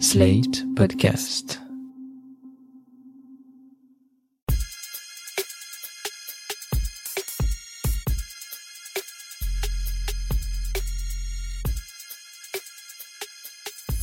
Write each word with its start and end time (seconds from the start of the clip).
Slate 0.00 0.64
Podcast. 0.74 1.60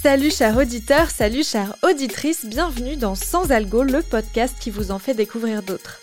Salut 0.01 0.31
chers 0.31 0.57
auditeurs, 0.57 1.09
salut 1.09 1.43
chères 1.43 1.75
auditrices, 1.83 2.45
bienvenue 2.45 2.95
dans 2.95 3.15
Sans 3.15 3.51
Algo, 3.51 3.83
le 3.83 4.01
podcast 4.01 4.55
qui 4.59 4.71
vous 4.71 4.91
en 4.91 4.99
fait 4.99 5.13
découvrir 5.13 5.61
d'autres. 5.61 5.99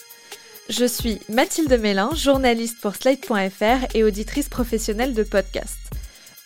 Je 0.68 0.84
suis 0.84 1.18
Mathilde 1.30 1.72
Mélin, 1.80 2.14
journaliste 2.14 2.80
pour 2.82 2.94
Slate.fr 2.94 3.94
et 3.94 4.04
auditrice 4.04 4.48
professionnelle 4.50 5.14
de 5.14 5.22
podcast. 5.22 5.87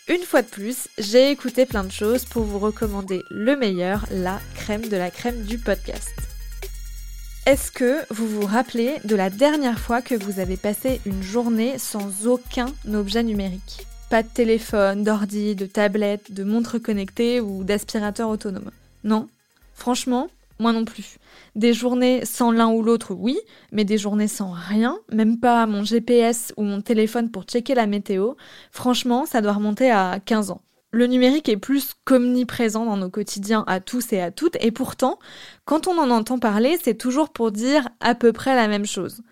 Une 0.09 0.23
fois 0.23 0.41
de 0.41 0.47
plus, 0.47 0.89
j'ai 0.97 1.31
écouté 1.31 1.65
plein 1.65 1.85
de 1.85 1.91
choses 1.91 2.25
pour 2.25 2.43
vous 2.43 2.59
recommander 2.59 3.23
le 3.31 3.55
meilleur, 3.55 4.05
la 4.11 4.41
crème 4.53 4.89
de 4.89 4.97
la 4.97 5.09
crème 5.09 5.43
du 5.43 5.57
podcast. 5.57 6.11
Est-ce 7.45 7.71
que 7.71 8.01
vous 8.13 8.27
vous 8.27 8.45
rappelez 8.45 8.97
de 9.05 9.15
la 9.15 9.29
dernière 9.29 9.79
fois 9.79 10.01
que 10.01 10.15
vous 10.15 10.41
avez 10.41 10.57
passé 10.57 10.99
une 11.05 11.23
journée 11.23 11.77
sans 11.77 12.27
aucun 12.27 12.65
objet 12.93 13.23
numérique? 13.23 13.87
Pas 14.09 14.23
de 14.23 14.27
téléphone, 14.27 15.05
d'ordi, 15.05 15.55
de 15.55 15.65
tablette, 15.65 16.33
de 16.33 16.43
montre 16.43 16.79
connectée 16.79 17.39
ou 17.39 17.63
d'aspirateur 17.63 18.27
autonome? 18.27 18.71
Non? 19.05 19.29
Franchement, 19.73 20.27
moi 20.59 20.71
non 20.71 20.85
plus. 20.85 21.17
Des 21.55 21.73
journées 21.73 22.25
sans 22.25 22.51
l'un 22.51 22.69
ou 22.69 22.83
l'autre, 22.83 23.13
oui, 23.13 23.39
mais 23.71 23.85
des 23.85 23.97
journées 23.97 24.27
sans 24.27 24.51
rien, 24.51 24.97
même 25.11 25.39
pas 25.39 25.65
mon 25.65 25.83
GPS 25.83 26.53
ou 26.57 26.63
mon 26.63 26.81
téléphone 26.81 27.31
pour 27.31 27.43
checker 27.43 27.75
la 27.75 27.87
météo, 27.87 28.33
franchement, 28.71 29.25
ça 29.25 29.41
doit 29.41 29.53
remonter 29.53 29.91
à 29.91 30.19
15 30.23 30.51
ans. 30.51 30.61
Le 30.91 31.07
numérique 31.07 31.49
est 31.49 31.57
plus 31.57 31.93
qu'omniprésent 32.05 32.85
dans 32.85 32.97
nos 32.97 33.09
quotidiens 33.09 33.63
à 33.65 33.79
tous 33.79 34.13
et 34.13 34.21
à 34.21 34.29
toutes, 34.29 34.57
et 34.61 34.69
pourtant, 34.69 35.17
quand 35.65 35.87
on 35.87 35.97
en 35.97 36.11
entend 36.11 36.37
parler, 36.37 36.77
c'est 36.81 36.97
toujours 36.97 37.29
pour 37.29 37.51
dire 37.51 37.89
à 37.99 38.13
peu 38.13 38.31
près 38.31 38.55
la 38.55 38.67
même 38.67 38.85
chose. 38.85 39.23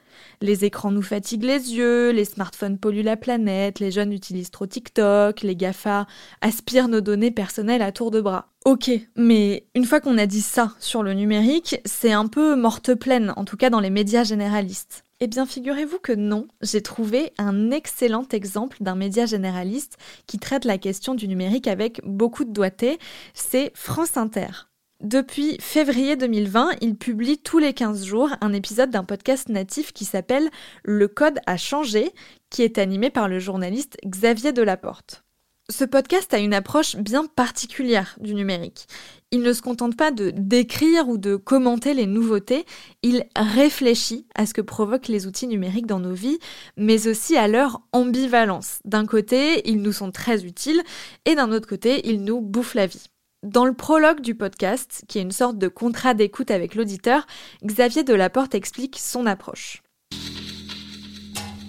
Les 0.41 0.66
écrans 0.66 0.91
nous 0.91 1.02
fatiguent 1.02 1.44
les 1.44 1.73
yeux, 1.73 2.11
les 2.11 2.25
smartphones 2.25 2.77
polluent 2.77 3.03
la 3.03 3.17
planète, 3.17 3.80
les 3.80 3.91
jeunes 3.91 4.14
utilisent 4.14 4.52
trop 4.52 4.66
TikTok, 4.66 5.41
les 5.41 5.55
GAFA 5.55 6.08
aspirent 6.41 6.88
nos 6.88 7.02
données 7.02 7.31
personnelles 7.31 7.81
à 7.81 7.91
tour 7.91 8.11
de 8.11 8.22
bras. 8.22 8.50
Ok, 8.66 8.91
mais 9.16 9.66
une 9.75 9.86
fois 9.86 10.02
qu'on 10.02 10.17
a 10.17 10.25
dit 10.25 10.41
ça 10.41 10.73
sur 10.80 11.03
le 11.03 11.13
numérique, 11.13 11.80
c'est 11.86 12.11
un 12.11 12.28
peu 12.28 12.55
morte 12.55 12.94
pleine, 12.94 13.33
en 13.36 13.45
tout 13.45 13.58
cas 13.58 13.69
dans 13.69 13.80
les 13.80 13.89
médias 13.89 14.23
généralistes. 14.23 15.03
Eh 15.23 15.28
bien, 15.28 15.45
figurez-vous 15.45 16.00
que 16.00 16.13
non, 16.13 16.47
j'ai 16.61 16.81
trouvé 16.81 17.31
un 17.38 17.69
excellent 17.69 18.28
exemple 18.31 18.78
d'un 18.81 18.95
média 18.95 19.28
généraliste 19.28 19.97
qui 20.25 20.39
traite 20.39 20.66
la 20.66 20.80
question 20.80 21.13
du 21.13 21.28
numérique 21.28 21.67
avec 21.67 22.02
beaucoup 22.03 22.44
de 22.44 22.52
doigté, 22.52 22.97
c'est 23.35 23.72
France 23.75 24.17
Inter. 24.17 24.70
Depuis 25.02 25.57
février 25.59 26.16
2020, 26.16 26.73
il 26.81 26.95
publie 26.95 27.39
tous 27.39 27.57
les 27.57 27.73
15 27.73 28.05
jours 28.05 28.30
un 28.39 28.53
épisode 28.53 28.91
d'un 28.91 29.03
podcast 29.03 29.49
natif 29.49 29.94
qui 29.94 30.05
s'appelle 30.05 30.52
Le 30.83 31.07
Code 31.07 31.39
a 31.47 31.57
changé, 31.57 32.11
qui 32.52 32.61
est 32.61 32.77
animé 32.77 33.09
par 33.09 33.27
le 33.27 33.39
journaliste 33.39 33.97
Xavier 34.05 34.52
Delaporte. 34.52 35.23
Ce 35.72 35.85
podcast 35.85 36.31
a 36.35 36.38
une 36.38 36.53
approche 36.53 36.97
bien 36.97 37.25
particulière 37.25 38.16
du 38.19 38.35
numérique. 38.35 38.85
Il 39.31 39.41
ne 39.41 39.53
se 39.53 39.63
contente 39.63 39.97
pas 39.97 40.11
de 40.11 40.31
décrire 40.35 41.09
ou 41.09 41.17
de 41.17 41.35
commenter 41.35 41.95
les 41.95 42.05
nouveautés, 42.05 42.67
il 43.02 43.25
réfléchit 43.35 44.27
à 44.35 44.45
ce 44.45 44.53
que 44.53 44.61
provoquent 44.61 45.07
les 45.07 45.25
outils 45.25 45.47
numériques 45.47 45.88
dans 45.88 45.99
nos 45.99 46.13
vies, 46.13 46.38
mais 46.77 47.07
aussi 47.07 47.38
à 47.38 47.47
leur 47.47 47.81
ambivalence. 47.91 48.79
D'un 48.85 49.07
côté, 49.07 49.67
ils 49.67 49.81
nous 49.81 49.94
sont 49.94 50.11
très 50.11 50.45
utiles, 50.45 50.83
et 51.25 51.33
d'un 51.33 51.52
autre 51.52 51.67
côté, 51.67 52.07
ils 52.07 52.23
nous 52.23 52.39
bouffent 52.39 52.75
la 52.75 52.85
vie. 52.85 53.10
Dans 53.44 53.66
le 53.66 53.73
prologue 53.73 54.22
du 54.22 54.36
podcast, 54.36 55.03
qui 55.08 55.17
est 55.17 55.23
une 55.23 55.31
sorte 55.31 55.58
de 55.58 55.67
contrat 55.67 56.14
d'écoute 56.14 56.52
avec 56.52 56.75
l'auditeur, 56.75 57.25
Xavier 57.66 58.03
Delaporte 58.03 58.53
explique 58.53 59.00
son 59.00 59.25
approche. 59.25 59.81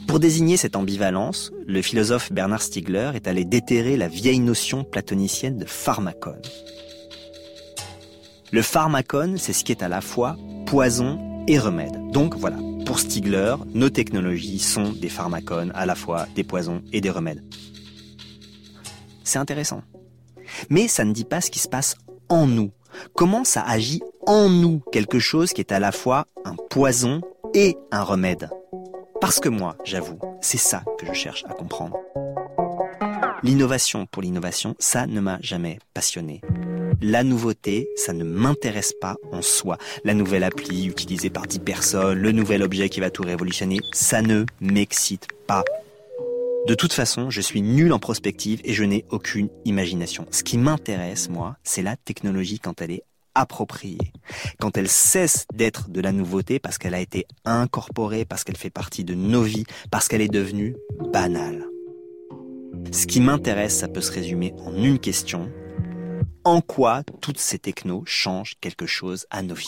Pour 0.07 0.21
désigner 0.21 0.59
cette 0.59 0.77
ambivalence, 0.77 1.51
le 1.67 1.81
philosophe 1.81 2.31
Bernard 2.31 2.61
Stiegler 2.61 3.13
est 3.15 3.27
allé 3.27 3.47
déterrer 3.47 3.97
la 3.97 4.09
vieille 4.09 4.41
notion 4.41 4.85
platonicienne 4.85 5.57
de 5.57 5.65
pharmacone. 5.65 6.43
Le 8.51 8.61
pharmacone, 8.61 9.39
c'est 9.39 9.55
ce 9.55 9.65
qui 9.65 9.73
est 9.73 9.83
à 9.83 9.89
la 9.89 10.03
fois 10.03 10.37
poison 10.67 11.47
et 11.49 11.59
remède. 11.59 11.99
Donc 12.13 12.37
voilà, 12.37 12.59
pour 12.85 13.01
Stiegler, 13.01 13.57
nos 13.73 13.89
technologies 13.89 14.59
sont 14.59 14.93
des 14.93 15.09
pharmacones, 15.09 15.73
à 15.75 15.87
la 15.87 15.95
fois 15.95 16.27
des 16.35 16.45
poisons 16.45 16.83
et 16.93 17.01
des 17.01 17.09
remèdes. 17.09 17.43
C'est 19.25 19.39
intéressant. 19.39 19.81
Mais 20.71 20.89
ça 20.89 21.05
ne 21.05 21.13
dit 21.13 21.25
pas 21.25 21.41
ce 21.41 21.51
qui 21.51 21.59
se 21.59 21.69
passe 21.69 21.97
en 22.29 22.47
nous. 22.47 22.71
Comment 23.15 23.45
ça 23.45 23.63
agit 23.63 24.03
en 24.27 24.49
nous, 24.49 24.83
quelque 24.93 25.19
chose 25.19 25.53
qui 25.53 25.61
est 25.61 25.73
à 25.73 25.81
la 25.81 25.93
fois 25.93 26.27
un 26.45 26.57
poison 26.71 27.21
et 27.55 27.77
un 27.91 28.03
remède? 28.03 28.51
Parce 29.21 29.41
que 29.41 29.49
moi, 29.49 29.77
j'avoue, 29.85 30.19
c'est 30.41 30.59
ça 30.59 30.83
que 30.99 31.07
je 31.07 31.13
cherche 31.13 31.45
à 31.49 31.55
comprendre. 31.55 31.97
L'innovation 33.43 34.07
pour 34.07 34.23
l'innovation, 34.23 34.77
ça 34.79 35.07
ne 35.07 35.21
m'a 35.21 35.39
jamais 35.41 35.79
passionné. 35.95 36.41
La 37.01 37.25
nouveauté, 37.25 37.89
ça 37.97 38.13
ne 38.13 38.23
m'intéresse 38.23 38.93
pas 39.01 39.17
en 39.33 39.43
soi. 39.43 39.79
La 40.05 40.15
nouvelle 40.15 40.45
appli 40.45 40.87
utilisée 40.87 41.31
par 41.31 41.47
10 41.47 41.59
personnes, 41.61 42.19
le 42.19 42.31
nouvel 42.31 42.63
objet 42.63 42.89
qui 42.89 43.01
va 43.01 43.11
tout 43.11 43.23
révolutionner, 43.23 43.79
ça 43.93 44.23
ne 44.23 44.45
m'excite 44.61 45.27
pas 45.49 45.65
de 46.67 46.75
toute 46.75 46.93
façon, 46.93 47.29
je 47.29 47.41
suis 47.41 47.61
nul 47.61 47.93
en 47.93 47.99
prospective 47.99 48.61
et 48.65 48.73
je 48.73 48.85
n'ai 48.85 49.05
aucune 49.11 49.49
imagination. 49.65 50.27
Ce 50.31 50.45
qui 50.45 50.59
m'intéresse, 50.59 51.29
moi, 51.29 51.57
c'est 51.65 51.83
la 51.83 51.97
technologie 51.97 52.61
quand 52.61 52.81
elle 52.81 52.93
est 52.93 53.03
appropriée. 53.35 54.13
Quand 54.61 54.77
elle 54.77 54.89
cesse 54.89 55.47
d'être 55.53 55.91
de 55.91 56.01
la 56.01 56.13
nouveauté 56.13 56.61
parce 56.61 56.79
qu'elle 56.79 56.95
a 56.95 57.01
été 57.01 57.27
incorporée, 57.45 58.25
parce 58.25 58.45
qu'elle 58.45 58.57
fait 58.57 58.71
partie 58.71 59.05
de 59.05 59.15
nos 59.15 59.43
vies, 59.43 59.65
parce 59.91 60.07
qu'elle 60.07 60.21
est 60.21 60.29
devenue 60.29 60.77
banale. 61.13 61.67
Ce 62.93 63.07
qui 63.07 63.21
m'intéresse, 63.21 63.77
ça 63.77 63.89
peut 63.89 64.01
se 64.01 64.13
résumer 64.13 64.55
en 64.59 64.75
une 64.75 64.99
question. 64.99 65.51
En 66.45 66.61
quoi 66.61 67.03
toutes 67.21 67.39
ces 67.39 67.59
technos 67.59 68.05
changent 68.07 68.57
quelque 68.61 68.87
chose 68.87 69.27
à 69.31 69.43
nos 69.43 69.55
vies? 69.55 69.67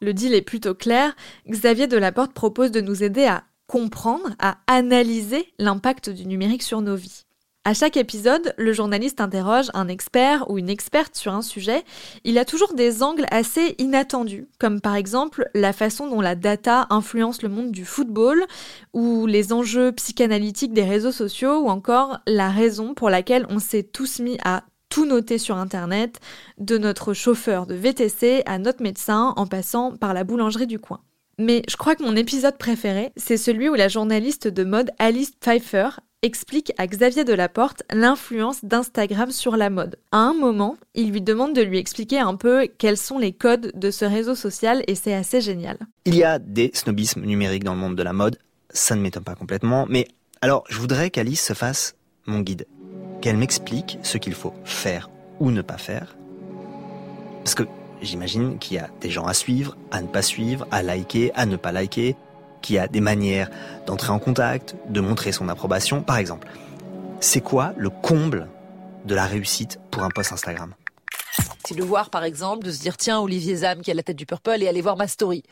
Le 0.00 0.14
deal 0.14 0.34
est 0.34 0.42
plutôt 0.42 0.74
clair. 0.74 1.14
Xavier 1.48 1.86
Delaporte 1.86 2.32
propose 2.32 2.70
de 2.70 2.80
nous 2.80 3.02
aider 3.02 3.24
à 3.24 3.44
comprendre, 3.66 4.30
à 4.38 4.58
analyser 4.66 5.52
l'impact 5.58 6.10
du 6.10 6.26
numérique 6.26 6.62
sur 6.62 6.80
nos 6.80 6.96
vies. 6.96 7.26
À 7.66 7.74
chaque 7.74 7.96
épisode, 7.96 8.54
le 8.58 8.72
journaliste 8.72 9.20
interroge 9.20 9.72
un 9.74 9.88
expert 9.88 10.48
ou 10.48 10.56
une 10.56 10.68
experte 10.68 11.16
sur 11.16 11.34
un 11.34 11.42
sujet. 11.42 11.82
Il 12.22 12.38
a 12.38 12.44
toujours 12.44 12.74
des 12.74 13.02
angles 13.02 13.26
assez 13.32 13.74
inattendus, 13.78 14.46
comme 14.60 14.80
par 14.80 14.94
exemple 14.94 15.50
la 15.52 15.72
façon 15.72 16.08
dont 16.08 16.20
la 16.20 16.36
data 16.36 16.86
influence 16.90 17.42
le 17.42 17.48
monde 17.48 17.72
du 17.72 17.84
football, 17.84 18.44
ou 18.92 19.26
les 19.26 19.52
enjeux 19.52 19.90
psychanalytiques 19.90 20.74
des 20.74 20.84
réseaux 20.84 21.10
sociaux, 21.10 21.58
ou 21.58 21.68
encore 21.68 22.20
la 22.28 22.50
raison 22.50 22.94
pour 22.94 23.10
laquelle 23.10 23.46
on 23.50 23.58
s'est 23.58 23.82
tous 23.82 24.20
mis 24.20 24.38
à 24.44 24.62
tout 24.88 25.04
noter 25.04 25.38
sur 25.38 25.56
Internet, 25.56 26.20
de 26.58 26.78
notre 26.78 27.14
chauffeur 27.14 27.66
de 27.66 27.74
VTC 27.74 28.44
à 28.46 28.58
notre 28.60 28.80
médecin 28.80 29.34
en 29.36 29.48
passant 29.48 29.96
par 29.96 30.14
la 30.14 30.22
boulangerie 30.22 30.68
du 30.68 30.78
coin. 30.78 31.00
Mais 31.38 31.62
je 31.68 31.76
crois 31.76 31.94
que 31.94 32.02
mon 32.02 32.16
épisode 32.16 32.56
préféré, 32.56 33.12
c'est 33.16 33.36
celui 33.36 33.68
où 33.68 33.74
la 33.74 33.88
journaliste 33.88 34.48
de 34.48 34.64
mode 34.64 34.90
Alice 34.98 35.32
Pfeiffer 35.38 35.90
explique 36.22 36.72
à 36.78 36.86
Xavier 36.86 37.24
Delaporte 37.24 37.82
l'influence 37.92 38.64
d'Instagram 38.64 39.30
sur 39.30 39.54
la 39.58 39.68
mode. 39.68 39.96
À 40.12 40.16
un 40.16 40.32
moment, 40.32 40.78
il 40.94 41.12
lui 41.12 41.20
demande 41.20 41.54
de 41.54 41.60
lui 41.60 41.76
expliquer 41.76 42.18
un 42.18 42.36
peu 42.36 42.66
quels 42.78 42.96
sont 42.96 43.18
les 43.18 43.32
codes 43.32 43.70
de 43.74 43.90
ce 43.90 44.06
réseau 44.06 44.34
social 44.34 44.82
et 44.86 44.94
c'est 44.94 45.12
assez 45.12 45.42
génial. 45.42 45.76
Il 46.06 46.14
y 46.14 46.24
a 46.24 46.38
des 46.38 46.70
snobismes 46.72 47.22
numériques 47.22 47.64
dans 47.64 47.74
le 47.74 47.80
monde 47.80 47.96
de 47.96 48.02
la 48.02 48.14
mode, 48.14 48.38
ça 48.70 48.96
ne 48.96 49.02
m'étonne 49.02 49.24
pas 49.24 49.34
complètement, 49.34 49.84
mais 49.90 50.08
alors 50.40 50.64
je 50.70 50.78
voudrais 50.78 51.10
qu'Alice 51.10 51.44
se 51.44 51.52
fasse 51.52 51.96
mon 52.24 52.40
guide, 52.40 52.66
qu'elle 53.20 53.36
m'explique 53.36 53.98
ce 54.02 54.16
qu'il 54.16 54.34
faut 54.34 54.54
faire 54.64 55.10
ou 55.38 55.50
ne 55.50 55.60
pas 55.60 55.76
faire. 55.76 56.16
Parce 57.44 57.54
que 57.54 57.64
J'imagine 58.02 58.58
qu'il 58.58 58.76
y 58.76 58.80
a 58.80 58.88
des 59.00 59.10
gens 59.10 59.26
à 59.26 59.34
suivre, 59.34 59.76
à 59.90 60.00
ne 60.00 60.06
pas 60.06 60.22
suivre, 60.22 60.66
à 60.70 60.82
liker, 60.82 61.32
à 61.34 61.46
ne 61.46 61.56
pas 61.56 61.72
liker, 61.72 62.16
qu'il 62.62 62.76
y 62.76 62.78
a 62.78 62.88
des 62.88 63.00
manières 63.00 63.50
d'entrer 63.86 64.10
en 64.10 64.18
contact, 64.18 64.76
de 64.88 65.00
montrer 65.00 65.32
son 65.32 65.48
approbation. 65.48 66.02
Par 66.02 66.16
exemple, 66.16 66.48
c'est 67.20 67.40
quoi 67.40 67.72
le 67.76 67.90
comble 67.90 68.48
de 69.04 69.14
la 69.14 69.24
réussite 69.24 69.78
pour 69.90 70.02
un 70.02 70.08
post 70.10 70.32
Instagram? 70.32 70.74
C'est 71.66 71.76
de 71.76 71.82
voir, 71.82 72.10
par 72.10 72.24
exemple, 72.24 72.64
de 72.64 72.70
se 72.70 72.80
dire 72.80 72.96
tiens, 72.96 73.20
Olivier 73.20 73.56
Zam 73.56 73.80
qui 73.80 73.90
a 73.90 73.94
la 73.94 74.02
tête 74.02 74.16
du 74.16 74.26
Purple 74.26 74.62
et 74.62 74.68
aller 74.68 74.82
voir 74.82 74.96
ma 74.96 75.08
story. 75.08 75.42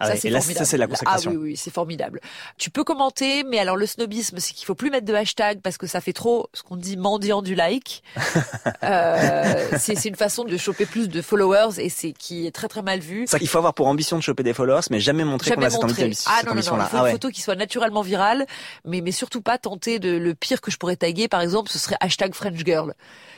Ah 0.00 0.06
ça, 0.06 0.12
ouais, 0.12 0.18
c'est 0.18 0.28
et 0.28 0.30
là, 0.30 0.40
formidable. 0.40 0.64
ça, 0.66 0.70
c'est 0.70 0.76
la 0.78 0.86
consécration. 0.86 1.30
Ah 1.32 1.36
oui, 1.36 1.50
oui, 1.50 1.56
c'est 1.56 1.72
formidable. 1.72 2.20
Tu 2.58 2.70
peux 2.70 2.84
commenter, 2.84 3.44
mais 3.44 3.58
alors 3.58 3.76
le 3.76 3.86
snobisme, 3.86 4.38
c'est 4.38 4.54
qu'il 4.54 4.64
faut 4.66 4.74
plus 4.74 4.90
mettre 4.90 5.04
de 5.06 5.14
hashtag 5.14 5.60
parce 5.60 5.76
que 5.78 5.86
ça 5.86 6.00
fait 6.00 6.12
trop 6.14 6.48
ce 6.54 6.62
qu'on 6.62 6.76
dit 6.76 6.96
mendiant 6.96 7.42
du 7.42 7.54
like. 7.54 8.02
euh, 8.82 9.68
c'est 9.78 10.04
une 10.04 10.14
façon 10.16 10.44
de 10.44 10.56
choper 10.56 10.86
plus 10.86 11.08
de 11.08 11.22
followers 11.22 11.78
et 11.78 11.88
c'est 11.88 12.12
qui 12.12 12.46
est 12.46 12.50
très 12.50 12.68
très 12.68 12.82
mal 12.82 13.00
vu. 13.00 13.24
C'est 13.26 13.38
qu'il 13.38 13.48
faut 13.48 13.58
avoir 13.58 13.74
pour 13.74 13.86
ambition 13.86 14.16
de 14.16 14.22
choper 14.22 14.42
des 14.42 14.54
followers, 14.54 14.80
mais 14.90 15.00
jamais 15.00 15.24
montrer 15.24 15.52
qu'on 15.54 15.62
a 15.62 15.70
cette, 15.70 15.82
montré. 15.82 16.08
ambi- 16.08 16.24
Ah 16.26 16.36
cette 16.38 16.46
non, 16.48 16.54
non, 16.54 16.56
non, 16.56 16.60
il 16.62 16.88
faut 16.88 16.96
Ah 16.96 16.98
une 16.98 17.04
ouais. 17.04 17.12
photo 17.12 17.28
qui 17.30 17.40
soit 17.42 17.56
naturellement 17.56 18.02
virale, 18.02 18.46
mais, 18.84 19.00
mais 19.00 19.12
surtout 19.12 19.42
pas 19.42 19.58
tenter 19.58 19.98
de, 19.98 20.16
le 20.16 20.34
pire 20.34 20.60
que 20.60 20.70
je 20.70 20.76
pourrais 20.78 20.96
taguer, 20.96 21.28
par 21.28 21.40
exemple, 21.40 21.70
ce 21.70 21.78
serait 21.78 21.96
hashtag 22.00 22.34
French 22.34 22.58
Girl, 22.64 22.94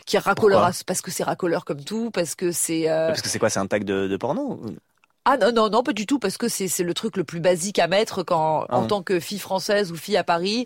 qui 0.06 0.17
à- 0.17 0.23
parce 0.87 1.00
que 1.00 1.11
c'est 1.11 1.25
racoleur 1.25 1.64
comme 1.64 1.82
tout, 1.85 2.11
parce 2.11 2.35
que 2.35 2.53
c'est... 2.53 2.88
euh, 2.91 3.09
Parce 3.09 3.23
que 3.23 3.29
c'est 3.29 3.38
quoi, 3.38 3.50
c'est 3.50 3.59
un 3.61 3.67
tag 3.67 3.85
de, 3.85 4.06
de 4.09 4.17
porno 4.17 4.61
Ah 5.25 5.37
non, 5.37 5.53
non, 5.53 5.71
non, 5.71 5.85
pas 5.85 5.93
du 5.93 6.05
tout, 6.05 6.19
parce 6.19 6.37
que 6.37 6.49
c'est 6.49 6.67
c'est 6.67 6.83
le 6.83 6.95
truc 6.95 7.17
le 7.17 7.23
plus 7.23 7.39
basique 7.39 7.79
à 7.79 7.87
mettre 7.87 8.25
quand, 8.25 8.67
Ah 8.69 8.77
en 8.79 8.87
tant 8.89 9.03
que 9.03 9.21
fille 9.21 9.39
française 9.39 9.93
ou 9.93 9.97
fille 9.97 10.17
à 10.17 10.25
Paris, 10.25 10.65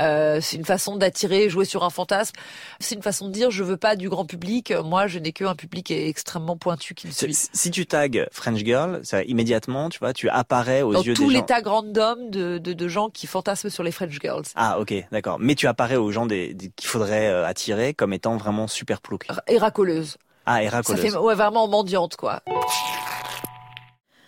euh, 0.00 0.40
c'est 0.40 0.56
une 0.56 0.64
façon 0.64 0.96
d'attirer, 0.96 1.48
jouer 1.48 1.64
sur 1.64 1.84
un 1.84 1.90
fantasme. 1.90 2.32
C'est 2.80 2.96
une 2.96 3.02
façon 3.02 3.28
de 3.28 3.32
dire, 3.32 3.52
je 3.52 3.62
veux 3.62 3.76
pas 3.76 3.94
du 3.94 4.08
grand 4.08 4.24
public, 4.26 4.72
moi 4.84 5.06
je 5.06 5.20
n'ai 5.20 5.30
qu'un 5.32 5.54
public 5.54 5.92
extrêmement 5.92 6.56
pointu 6.56 6.94
qui 6.94 7.06
me 7.06 7.12
Si- 7.12 7.32
suit. 7.32 7.48
Si 7.52 7.70
tu 7.70 7.86
tags 7.86 8.08
French 8.32 8.64
Girl, 8.64 9.00
ça, 9.04 9.22
immédiatement, 9.22 9.88
tu 9.88 10.00
vois, 10.00 10.12
tu 10.12 10.28
apparais 10.28 10.82
aux 10.82 10.94
Dans 10.94 11.02
yeux 11.02 11.14
tous 11.14 11.28
des 11.28 11.34
les 11.34 11.38
gens. 11.38 11.44
tags 11.46 11.62
random 11.70 12.28
de, 12.30 12.58
de, 12.58 12.72
de 12.72 12.88
gens 12.88 13.08
qui 13.08 13.28
fantasment 13.28 13.70
sur 13.70 13.84
les 13.84 13.92
French 13.92 14.18
Girls. 14.20 14.46
Ah 14.56 14.80
ok, 14.80 14.92
d'accord. 15.12 15.36
Mais 15.38 15.54
tu 15.54 15.68
apparais 15.68 15.94
aux 15.96 16.10
gens 16.10 16.26
des, 16.26 16.54
des- 16.54 16.70
qu'il 16.74 16.88
faudrait 16.88 17.28
euh, 17.28 17.46
attirer 17.46 17.94
comme 17.94 18.12
étant 18.12 18.36
vraiment 18.36 18.66
super 18.66 19.00
plouc. 19.00 19.28
Et 19.46 19.58
racoleuse. 19.58 20.16
Ah, 20.44 20.60
et 20.60 20.68
Ça 20.68 20.82
fait 20.96 21.16
ouais, 21.16 21.36
vraiment 21.36 21.68
mendiante, 21.68 22.16
quoi. 22.16 22.40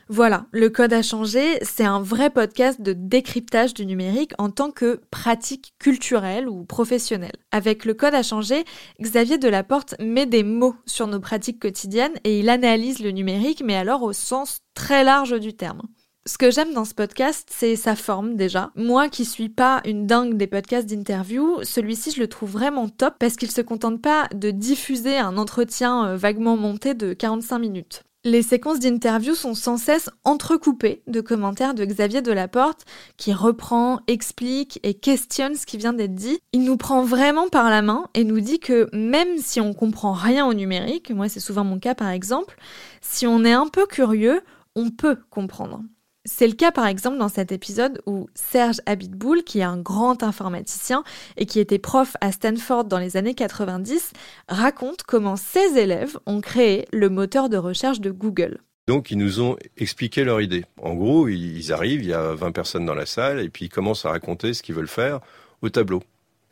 Voilà, 0.09 0.47
le 0.53 0.69
code 0.69 0.93
a 0.93 1.01
changé, 1.01 1.59
c'est 1.63 1.85
un 1.85 2.03
vrai 2.03 2.29
podcast 2.29 2.83
de 2.83 2.93
décryptage 2.93 3.73
du 3.73 3.87
numérique 3.87 4.33
en 4.37 4.51
tant 4.51 4.71
que 4.71 5.01
pratique 5.11 5.73
culturelle 5.79 6.47
ou 6.47 6.65
professionnelle. 6.65 7.37
Avec 7.53 7.87
le 7.87 7.95
code 7.95 8.15
a 8.15 8.23
changé, 8.23 8.65
Xavier 9.01 9.39
Delaporte 9.39 9.95
met 10.01 10.27
des 10.27 10.43
mots 10.43 10.75
sur 10.85 11.07
nos 11.07 11.21
pratiques 11.21 11.59
quotidiennes 11.59 12.19
et 12.25 12.39
il 12.39 12.51
analyse 12.51 12.99
le 12.99 13.13
numérique, 13.13 13.63
mais 13.65 13.77
alors 13.77 14.03
au 14.03 14.13
sens 14.13 14.61
très 14.75 15.05
large 15.05 15.41
du 15.41 15.55
terme. 15.55 15.81
Ce 16.27 16.37
que 16.37 16.51
j'aime 16.51 16.75
dans 16.75 16.85
ce 16.85 16.95
podcast, 16.95 17.49
c'est 17.51 17.77
sa 17.77 17.97
forme 17.97 18.37
déjà. 18.37 18.73
Moi 18.77 19.09
qui 19.09 19.25
suis 19.25 19.49
pas 19.49 19.81
une 19.87 20.07
dingue 20.07 20.37
des 20.37 20.47
podcasts 20.47 20.89
d'interview, 20.89 21.63
celui-ci 21.63 22.11
je 22.11 22.21
le 22.21 22.29
trouve 22.29 22.51
vraiment 22.51 22.89
top 22.91 23.15
parce 23.19 23.37
qu'il 23.37 23.51
se 23.51 23.63
contente 23.63 24.03
pas 24.03 24.29
de 24.35 24.51
diffuser 24.51 25.17
un 25.17 25.39
entretien 25.39 26.09
euh, 26.09 26.17
vaguement 26.17 26.57
monté 26.59 26.93
de 26.93 27.15
45 27.15 27.59
minutes. 27.59 28.05
Les 28.27 28.41
séquences 28.41 28.79
d'interview 28.79 29.35
sont 29.35 29.53
sans 29.53 29.77
cesse 29.77 30.09
entrecoupées 30.25 31.03
de 31.07 31.21
commentaires 31.21 31.75
de 31.75 31.85
Xavier 31.85 32.23
Delaporte 32.23 32.87
qui 33.19 33.35
reprend, 33.35 34.01
explique 34.07 34.81
et 34.83 34.95
questionne 34.95 35.57
ce 35.57 35.67
qui 35.67 35.77
vient 35.77 35.93
d'être 35.93 36.15
dit. 36.15 36.39
Il 36.55 36.65
nous 36.65 36.79
prend 36.79 37.05
vraiment 37.05 37.51
par 37.51 37.69
la 37.69 37.83
main 37.83 38.07
et 38.15 38.25
nous 38.25 38.41
dit 38.41 38.61
que 38.61 38.89
même 38.95 39.37
si 39.37 39.61
on 39.61 39.75
comprend 39.75 40.15
rien 40.15 40.47
au 40.47 40.55
numérique, 40.55 41.11
moi 41.11 41.29
c'est 41.29 41.39
souvent 41.39 41.65
mon 41.65 41.79
cas 41.79 41.95
par 41.95 42.09
exemple, 42.09 42.57
si 43.03 43.27
on 43.27 43.45
est 43.45 43.53
un 43.53 43.69
peu 43.69 43.85
curieux, 43.85 44.41
on 44.75 44.89
peut 44.89 45.19
comprendre. 45.29 45.83
C'est 46.27 46.47
le 46.47 46.55
cas 46.55 46.73
par 46.73 46.87
exemple 46.87 47.19
dans 47.19 47.29
cet 47.29 47.53
épisode 47.53 48.01
où 48.07 48.29
Serge 48.35 48.81
Abitboul, 48.87 49.45
qui 49.45 49.59
est 49.59 49.65
un 49.65 49.77
grand 49.77 50.23
informaticien 50.23 51.05
et 51.37 51.45
qui 51.45 51.61
était 51.61 51.79
prof 51.79 52.17
à 52.23 52.33
Stanford 52.33 52.85
dans 52.85 52.99
les 52.99 53.19
années 53.19 53.35
90, 53.35 54.13
raconte 54.49 55.03
comment 55.03 55.37
ses 55.37 55.77
élèves 55.79 56.17
ont 56.25 56.41
créé 56.41 56.87
le 56.93 57.11
moteur 57.11 57.51
de 57.51 57.59
recherche 57.59 58.01
de 58.01 58.11
Google. 58.11 58.61
Donc, 58.87 59.11
ils 59.11 59.19
nous 59.19 59.43
ont 59.43 59.57
expliqué 59.77 60.25
leur 60.25 60.41
idée. 60.41 60.65
En 60.81 60.95
gros, 60.95 61.29
ils 61.29 61.73
arrivent, 61.73 62.03
il 62.03 62.09
y 62.09 62.15
a 62.15 62.35
20 62.35 62.53
personnes 62.53 62.87
dans 62.87 62.95
la 62.95 63.07
salle, 63.07 63.41
et 63.41 63.51
puis 63.51 63.67
ils 63.67 63.71
commencent 63.71 64.05
à 64.07 64.11
raconter 64.11 64.55
ce 64.55 64.63
qu'ils 64.63 64.75
veulent 64.75 64.89
faire 64.89 65.21
au 65.61 65.69
tableau. 65.69 66.03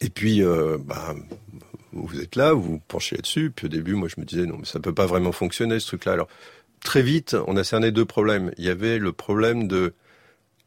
Et 0.01 0.09
puis, 0.09 0.43
euh, 0.43 0.79
bah, 0.79 1.15
vous 1.93 2.21
êtes 2.21 2.37
là, 2.37 2.53
vous 2.53 2.79
penchez 2.89 3.17
là-dessus. 3.17 3.51
Puis 3.55 3.67
au 3.67 3.69
début, 3.69 3.95
moi, 3.95 4.09
je 4.09 4.21
me 4.21 4.27
disais, 4.27 4.47
non, 4.47 4.57
mais 4.59 4.65
ça 4.65 4.81
peut 4.81 4.95
pas 4.95 5.07
vraiment 5.07 5.33
fonctionner, 5.33 5.79
ce 5.79 5.87
truc-là. 5.89 6.13
Alors, 6.13 6.29
très 6.84 7.02
vite, 7.02 7.37
on 7.46 7.56
a 7.56 7.64
cerné 7.64 7.90
deux 7.90 8.05
problèmes. 8.05 8.52
Il 8.58 8.64
y 8.64 8.69
avait 8.69 8.99
le 8.99 9.12
problème 9.12 9.69
de 9.69 9.94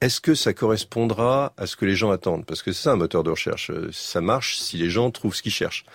est-ce 0.02 0.20
que 0.20 0.36
ça 0.36 0.54
correspondra 0.54 1.54
à 1.58 1.68
ce 1.68 1.76
que 1.76 1.86
les 1.86 1.96
gens 1.96 2.12
attendent? 2.12 2.46
Parce 2.46 2.62
que 2.62 2.72
c'est 2.72 2.84
ça 2.84 2.92
un 2.92 2.98
moteur 2.98 3.24
de 3.24 3.30
recherche. 3.30 3.72
Ça 3.92 4.22
marche 4.22 4.58
si 4.58 4.78
les 4.78 4.90
gens 4.90 5.10
trouvent 5.12 5.36
ce 5.36 5.42
qu'ils 5.42 5.52
cherchent. 5.52 5.86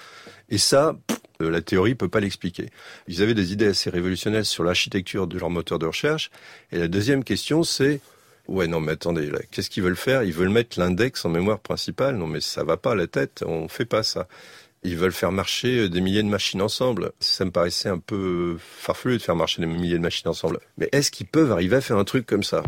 Et 0.49 0.59
ça, 0.59 0.97
euh, 1.43 1.51
la 1.51 1.61
théorie 1.61 1.95
peut 1.95 2.09
pas 2.09 2.21
l'expliquer. 2.21 2.71
Ils 3.09 3.23
avaient 3.23 3.35
des 3.35 3.53
idées 3.53 3.69
assez 3.69 3.91
révolutionnaires 3.91 4.47
sur 4.47 4.65
l'architecture 4.65 5.27
de 5.27 5.39
leur 5.39 5.51
moteur 5.51 5.79
de 5.79 5.87
recherche. 5.87 6.31
Et 6.73 6.79
la 6.79 6.89
deuxième 6.89 7.25
question, 7.25 7.63
c'est 7.63 8.01
ouais, 8.49 8.67
non, 8.67 8.81
mais 8.81 8.93
attendez, 8.93 9.31
qu'est-ce 9.51 9.71
qu'ils 9.71 9.83
veulent 9.83 9.97
faire? 9.97 10.23
Ils 10.25 10.33
veulent 10.33 10.49
mettre 10.49 10.79
l'index 10.79 11.25
en 11.25 11.29
mémoire 11.29 11.61
principale. 11.61 12.17
Non, 12.17 12.27
mais 12.27 12.41
ça 12.41 12.65
va 12.65 12.77
pas 12.77 12.93
à 12.93 12.95
la 12.97 13.07
tête. 13.07 13.45
On 13.47 13.69
fait 13.69 13.85
pas 13.85 14.03
ça. 14.03 14.27
Ils 14.83 14.97
veulent 14.97 15.13
faire 15.13 15.31
marcher 15.31 15.81
euh, 15.81 15.89
des 15.91 16.01
milliers 16.01 16.23
de 16.23 16.29
machines 16.29 16.63
ensemble. 16.63 17.13
Ça 17.21 17.45
me 17.45 17.51
paraissait 17.51 17.91
un 17.91 17.99
peu 17.99 18.57
farfelu 18.59 19.19
de 19.19 19.23
faire 19.23 19.37
marcher 19.37 19.61
des 19.61 19.67
milliers 19.67 19.99
de 19.99 20.03
machines 20.03 20.29
ensemble. 20.29 20.59
Mais 20.79 20.89
est-ce 20.93 21.11
qu'ils 21.11 21.27
peuvent 21.27 21.53
arriver 21.53 21.77
à 21.77 21.81
faire 21.83 21.99
un 21.99 22.05
truc 22.05 22.25
comme 22.25 22.43
ça? 22.43 22.63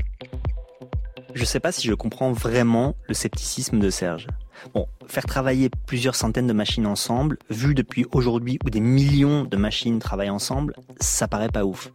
Je 1.35 1.45
sais 1.47 1.61
pas 1.61 1.73
si 1.73 1.89
je 1.89 1.95
comprends 1.95 2.33
vraiment 2.33 2.95
le 3.09 3.15
scepticisme 3.15 3.79
de 3.79 3.89
Serge. 3.89 4.27
Bon, 4.75 4.87
faire 5.07 5.25
travailler 5.25 5.71
plusieurs 5.87 6.15
centaines 6.15 6.47
de 6.47 6.53
machines 6.53 6.87
ensemble, 6.87 7.39
vu 7.49 7.75
depuis 7.75 8.05
aujourd'hui 8.13 8.59
où 8.67 8.69
des 8.69 8.81
millions 8.81 9.45
de 9.45 9.57
machines 9.57 9.99
travaillent 9.99 10.29
ensemble, 10.29 10.75
ça 11.01 11.27
paraît 11.29 11.49
pas 11.49 11.65
ouf. 11.65 11.91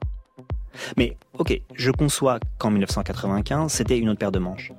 Mais 0.97 1.15
ok, 1.37 1.61
je 1.75 1.91
conçois 1.91 2.39
qu'en 2.57 2.71
1995, 2.71 3.71
c'était 3.71 3.99
une 3.99 4.09
autre 4.09 4.19
paire 4.19 4.31
de 4.31 4.39
manches. 4.39 4.71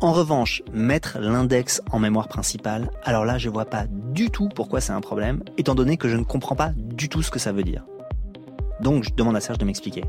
En 0.00 0.12
revanche, 0.12 0.62
mettre 0.72 1.18
l'index 1.20 1.82
en 1.90 1.98
mémoire 1.98 2.28
principale, 2.28 2.90
alors 3.02 3.24
là, 3.24 3.38
je 3.38 3.48
vois 3.48 3.64
pas 3.64 3.86
du 3.88 4.30
tout 4.30 4.48
pourquoi 4.48 4.80
c'est 4.80 4.92
un 4.92 5.00
problème, 5.00 5.42
étant 5.58 5.74
donné 5.74 5.96
que 5.96 6.08
je 6.08 6.16
ne 6.16 6.24
comprends 6.24 6.56
pas 6.56 6.72
du 6.76 7.08
tout 7.08 7.22
ce 7.22 7.30
que 7.30 7.38
ça 7.38 7.52
veut 7.52 7.64
dire. 7.64 7.84
Donc, 8.80 9.04
je 9.04 9.10
demande 9.14 9.36
à 9.36 9.40
Serge 9.40 9.58
de 9.58 9.64
m'expliquer. 9.64 10.04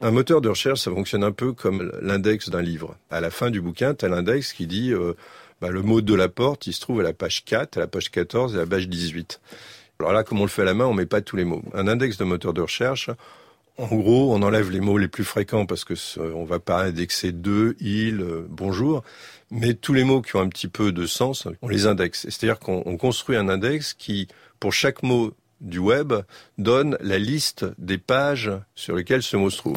Un 0.00 0.10
moteur 0.10 0.40
de 0.40 0.48
recherche, 0.48 0.80
ça 0.80 0.90
fonctionne 0.90 1.22
un 1.22 1.30
peu 1.30 1.52
comme 1.52 1.92
l'index 2.02 2.48
d'un 2.48 2.60
livre. 2.60 2.96
À 3.10 3.20
la 3.20 3.30
fin 3.30 3.50
du 3.50 3.60
bouquin, 3.60 3.94
tu 3.94 4.04
as 4.04 4.08
l'index 4.08 4.52
qui 4.52 4.66
dit 4.66 4.92
euh, 4.92 5.14
bah, 5.60 5.70
le 5.70 5.80
mot 5.82 6.00
de 6.00 6.14
la 6.14 6.28
porte, 6.28 6.66
il 6.66 6.72
se 6.72 6.80
trouve 6.80 6.98
à 7.00 7.02
la 7.04 7.12
page 7.12 7.44
4, 7.44 7.76
à 7.76 7.80
la 7.80 7.86
page 7.86 8.10
14 8.10 8.54
et 8.54 8.58
à 8.58 8.62
la 8.62 8.66
page 8.66 8.88
18. 8.88 9.40
Alors 10.00 10.12
là, 10.12 10.24
comme 10.24 10.40
on 10.40 10.44
le 10.44 10.48
fait 10.48 10.62
à 10.62 10.64
la 10.64 10.74
main, 10.74 10.86
on 10.86 10.92
met 10.92 11.06
pas 11.06 11.20
tous 11.20 11.36
les 11.36 11.44
mots. 11.44 11.62
Un 11.72 11.86
index 11.86 12.16
de 12.16 12.24
moteur 12.24 12.52
de 12.52 12.60
recherche, 12.60 13.10
en 13.78 13.86
gros, 13.96 14.34
on 14.34 14.42
enlève 14.42 14.70
les 14.70 14.80
mots 14.80 14.98
les 14.98 15.08
plus 15.08 15.24
fréquents 15.24 15.66
parce 15.66 15.84
que 15.84 15.94
ce- 15.94 16.20
on 16.20 16.44
va 16.44 16.58
pas 16.60 16.84
indexer 16.84 17.32
deux, 17.32 17.74
il, 17.80 18.20
euh, 18.20 18.46
bonjour, 18.48 19.02
mais 19.50 19.74
tous 19.74 19.92
les 19.94 20.04
mots 20.04 20.22
qui 20.22 20.36
ont 20.36 20.40
un 20.40 20.48
petit 20.48 20.68
peu 20.68 20.92
de 20.92 21.06
sens, 21.06 21.48
on 21.62 21.68
les 21.68 21.86
indexe. 21.86 22.22
C'est-à-dire 22.28 22.58
qu'on 22.58 22.82
on 22.86 22.96
construit 22.96 23.36
un 23.36 23.48
index 23.48 23.94
qui, 23.94 24.28
pour 24.60 24.72
chaque 24.72 25.02
mot 25.02 25.32
du 25.60 25.78
web, 25.78 26.12
donne 26.58 26.96
la 27.00 27.18
liste 27.18 27.64
des 27.78 27.98
pages 27.98 28.50
sur 28.74 28.94
lesquelles 28.96 29.22
ce 29.22 29.36
mot 29.36 29.48
se 29.50 29.58
trouve. 29.58 29.76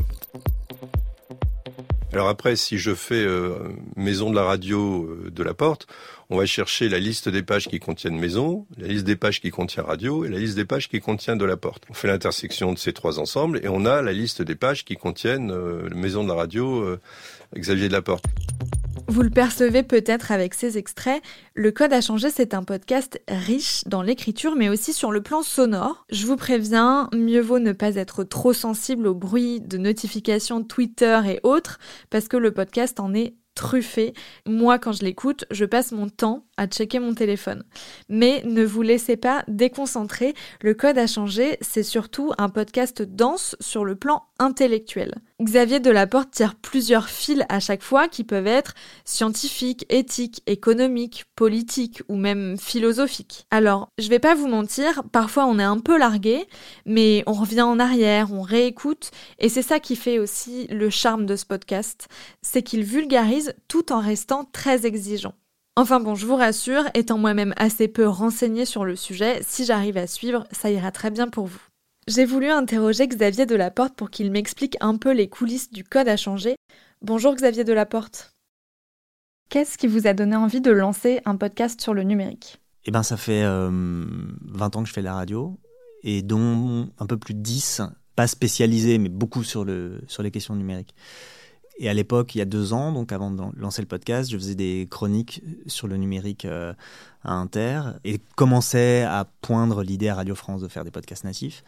Alors 2.16 2.30
après, 2.30 2.56
si 2.56 2.78
je 2.78 2.96
fais 2.96 3.26
euh, 3.26 3.56
maison 3.98 4.30
de 4.30 4.36
la 4.36 4.44
radio 4.44 5.04
euh, 5.04 5.32
de 5.32 5.44
la 5.44 5.54
porte, 5.54 5.86
on 6.30 6.38
va 6.38 6.46
chercher 6.46 6.88
la 6.88 6.98
liste 6.98 7.28
des 7.28 7.44
pages 7.44 7.68
qui 7.68 7.82
contiennent 7.82 8.18
maison, 8.18 8.66
la 8.78 8.88
liste 8.88 9.04
des 9.04 9.18
pages 9.18 9.42
qui 9.42 9.52
contient 9.52 9.84
radio 9.84 10.24
et 10.24 10.30
la 10.30 10.40
liste 10.40 10.56
des 10.56 10.64
pages 10.64 10.88
qui 10.88 11.02
contient 11.02 11.36
de 11.36 11.44
la 11.44 11.58
porte. 11.58 11.84
On 11.90 11.94
fait 11.94 12.08
l'intersection 12.08 12.72
de 12.72 12.78
ces 12.78 12.94
trois 12.94 13.20
ensembles 13.20 13.60
et 13.66 13.68
on 13.68 13.86
a 13.86 14.02
la 14.02 14.14
liste 14.14 14.42
des 14.42 14.56
pages 14.56 14.86
qui 14.86 14.96
contiennent 14.96 15.52
euh, 15.52 15.90
maison 15.94 16.24
de 16.24 16.30
la 16.30 16.36
radio 16.36 16.98
Xavier 17.54 17.90
de 17.90 17.94
la 17.94 18.02
porte. 18.02 18.24
Vous 19.08 19.22
le 19.22 19.30
percevez 19.30 19.84
peut-être 19.84 20.32
avec 20.32 20.56
ces 20.56 20.80
extraits, 20.80 21.22
Le 21.54 21.72
Code 21.72 21.94
a 21.94 22.02
changé, 22.02 22.32
c'est 22.32 22.56
un 22.56 22.64
podcast 22.64 23.22
riche 23.28 23.84
dans 23.86 24.02
l'écriture, 24.02 24.56
mais 24.56 24.68
aussi 24.68 24.94
sur 24.94 25.12
le 25.12 25.22
plan 25.22 25.44
sonore. 25.44 26.06
Je 26.10 26.26
vous 26.26 26.38
préviens, 26.38 27.10
mieux 27.14 27.40
vaut 27.40 27.60
ne 27.60 27.72
pas 27.72 27.96
être 27.96 28.24
trop 28.24 28.52
sensible 28.52 29.06
au 29.06 29.14
bruit 29.14 29.62
de 29.62 29.78
notifications 29.78 30.64
Twitter 30.64 31.22
et 31.28 31.40
autres, 31.44 31.80
parce 32.10 32.28
que 32.28 32.38
le 32.38 32.52
podcast 32.52 33.00
en 33.00 33.14
est 33.14 33.36
truffé. 33.54 34.14
Moi, 34.48 34.80
quand 34.80 34.92
je 34.92 35.04
l'écoute, 35.04 35.46
je 35.52 35.66
passe 35.66 35.92
mon 35.92 36.10
temps 36.10 36.45
à 36.58 36.68
checker 36.68 37.00
mon 37.00 37.14
téléphone. 37.14 37.64
Mais 38.10 38.42
ne 38.46 38.64
vous 38.64 38.82
laissez 38.82 39.18
pas 39.18 39.44
déconcentrer. 39.48 40.34
Le 40.62 40.74
code 40.74 40.98
a 40.98 41.08
changé, 41.08 41.58
c'est 41.62 41.84
surtout 41.84 42.32
un 42.38 42.50
podcast 42.50 43.02
dense 43.02 43.56
sur 43.60 43.86
le 43.86 43.96
plan 43.96 44.24
intellectuel. 44.40 45.16
Xavier 45.42 45.82
Delaporte 45.82 46.32
tire 46.32 46.56
plusieurs 46.56 47.10
fils 47.10 47.44
à 47.50 47.60
chaque 47.60 47.84
fois 47.84 48.08
qui 48.08 48.24
peuvent 48.24 48.48
être 48.48 48.74
scientifiques, 49.04 49.86
éthiques, 49.90 50.42
économiques, 50.48 51.26
politiques 51.36 52.02
ou 52.08 52.16
même 52.16 52.58
philosophiques. 52.58 53.46
Alors, 53.52 53.90
je 53.98 54.08
vais 54.10 54.20
pas 54.20 54.36
vous 54.36 54.48
mentir, 54.48 55.04
parfois 55.12 55.46
on 55.46 55.60
est 55.60 55.64
un 55.64 55.80
peu 55.80 55.98
largué, 55.98 56.48
mais 56.86 57.24
on 57.28 57.34
revient 57.34 57.64
en 57.64 57.80
arrière, 57.80 58.32
on 58.32 58.42
réécoute, 58.42 59.12
et 59.40 59.50
c'est 59.50 59.62
ça 59.62 59.80
qui 59.80 59.96
fait 59.98 60.20
aussi 60.20 60.68
le 60.68 60.90
charme 60.90 61.26
de 61.26 61.36
ce 61.36 61.46
podcast, 61.46 62.08
c'est 62.42 62.64
qu'il 62.64 62.84
vulgarise 62.84 63.54
tout 63.68 63.92
en 63.92 64.00
restant 64.00 64.46
très 64.46 64.86
exigeant. 64.86 65.34
Enfin 65.78 66.00
bon, 66.00 66.16
je 66.16 66.26
vous 66.26 66.38
rassure, 66.38 66.86
étant 66.94 67.18
moi-même 67.18 67.54
assez 67.58 67.90
peu 67.90 68.08
renseignée 68.08 68.64
sur 68.64 68.86
le 68.86 68.96
sujet, 68.96 69.42
si 69.46 69.66
j'arrive 69.66 69.98
à 69.98 70.08
suivre, 70.08 70.46
ça 70.52 70.72
ira 70.72 70.90
très 70.90 71.12
bien 71.12 71.28
pour 71.28 71.48
vous. 71.48 71.62
J'ai 72.08 72.24
voulu 72.24 72.50
interroger 72.50 73.06
Xavier 73.06 73.46
Delaporte 73.46 73.94
pour 73.94 74.10
qu'il 74.10 74.32
m'explique 74.32 74.78
un 74.80 74.96
peu 74.96 75.12
les 75.12 75.28
coulisses 75.28 75.70
du 75.72 75.84
code 75.84 76.08
à 76.08 76.16
changer. 76.16 76.56
Bonjour 77.02 77.36
Xavier 77.36 77.66
Delaporte. 77.66 78.32
Qu'est-ce 79.50 79.78
qui 79.78 79.88
vous 79.88 80.08
a 80.08 80.14
donné 80.14 80.38
envie 80.38 80.62
de 80.62 80.72
lancer 80.72 81.20
un 81.26 81.36
podcast 81.36 81.82
sur 81.82 81.94
le 81.94 82.04
numérique? 82.04 82.62
Eh 82.86 82.92
ben, 82.92 83.04
ça 83.04 83.18
fait 83.18 83.44
20 83.44 84.76
ans 84.78 84.82
que 84.82 84.88
je 84.88 84.94
fais 84.94 85.02
la 85.02 85.16
radio, 85.16 85.60
et 86.04 86.22
dont 86.22 86.90
un 87.00 87.06
peu 87.06 87.18
plus 87.18 87.34
de 87.34 87.42
10, 87.42 87.82
pas 88.16 88.28
spécialisés, 88.28 88.98
mais 88.98 89.10
beaucoup 89.10 89.44
sur, 89.44 89.66
le, 89.66 90.00
sur 90.08 90.24
les 90.24 90.32
questions 90.32 90.56
numériques. 90.56 90.96
Et 91.78 91.90
à 91.90 91.94
l'époque, 91.94 92.36
il 92.36 92.38
y 92.38 92.42
a 92.42 92.46
deux 92.46 92.72
ans, 92.72 92.94
donc 92.94 93.12
avant 93.12 93.32
de 93.32 93.42
lancer 93.58 93.82
le 93.82 93.88
podcast, 93.88 94.32
je 94.32 94.38
faisais 94.38 94.56
des 94.56 94.88
chroniques 94.90 95.44
sur 95.68 95.88
le 95.88 95.98
numérique 95.98 96.46
euh, 96.46 96.74
à 97.24 97.34
Inter 97.34 97.82
et 98.06 98.22
commençais 98.36 99.04
à 99.04 99.28
poindre 99.42 99.84
l'idée 99.84 100.08
à 100.08 100.16
Radio 100.16 100.36
France 100.36 100.62
de 100.62 100.70
faire 100.70 100.86
des 100.86 100.92
podcasts 100.92 101.26
natifs. 101.26 101.66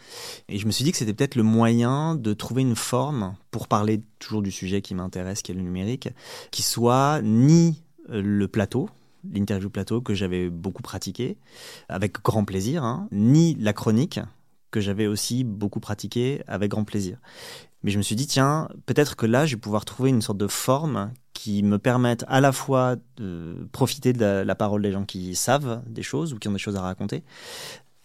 Et 0.47 0.59
je 0.59 0.65
me 0.65 0.71
suis 0.71 0.85
dit 0.85 0.91
que 0.91 0.97
c'était 0.97 1.13
peut-être 1.13 1.35
le 1.35 1.43
moyen 1.43 2.15
de 2.15 2.33
trouver 2.33 2.61
une 2.61 2.75
forme 2.75 3.35
pour 3.51 3.67
parler 3.67 4.01
toujours 4.19 4.41
du 4.41 4.51
sujet 4.51 4.81
qui 4.81 4.95
m'intéresse, 4.95 5.41
qui 5.41 5.51
est 5.51 5.55
le 5.55 5.61
numérique, 5.61 6.09
qui 6.51 6.61
soit 6.61 7.21
ni 7.21 7.83
euh, 8.09 8.21
le 8.21 8.47
plateau, 8.47 8.89
l'interview 9.33 9.69
plateau 9.69 9.99
que 9.99 10.13
j'avais 10.13 10.49
beaucoup 10.49 10.83
pratiqué, 10.83 11.37
avec 11.89 12.21
grand 12.21 12.45
plaisir, 12.45 12.85
hein, 12.85 13.09
ni 13.11 13.55
la 13.55 13.73
chronique 13.73 14.21
que 14.77 14.81
j'avais 14.81 15.07
aussi 15.07 15.43
beaucoup 15.43 15.79
pratiqué 15.79 16.43
avec 16.47 16.69
grand 16.69 16.83
plaisir. 16.83 17.17
Mais 17.81 17.89
je 17.89 17.97
me 17.97 18.03
suis 18.03 18.15
dit, 18.15 18.27
tiens, 18.27 18.69
peut-être 18.85 19.15
que 19.15 19.25
là, 19.25 19.45
je 19.45 19.55
vais 19.55 19.59
pouvoir 19.59 19.85
trouver 19.85 20.09
une 20.09 20.21
sorte 20.21 20.37
de 20.37 20.47
forme 20.47 21.11
qui 21.33 21.63
me 21.63 21.79
permette 21.79 22.25
à 22.27 22.41
la 22.41 22.51
fois 22.51 22.95
de 23.17 23.67
profiter 23.71 24.13
de 24.13 24.43
la, 24.45 24.55
parole 24.55 24.81
des 24.81 24.91
gens 24.91 25.05
qui 25.05 25.35
savent 25.35 25.81
des 25.87 26.03
choses 26.03 26.33
ou 26.33 26.37
qui 26.37 26.47
ont 26.47 26.51
des 26.51 26.59
choses 26.59 26.75
à 26.75 26.81
raconter, 26.81 27.23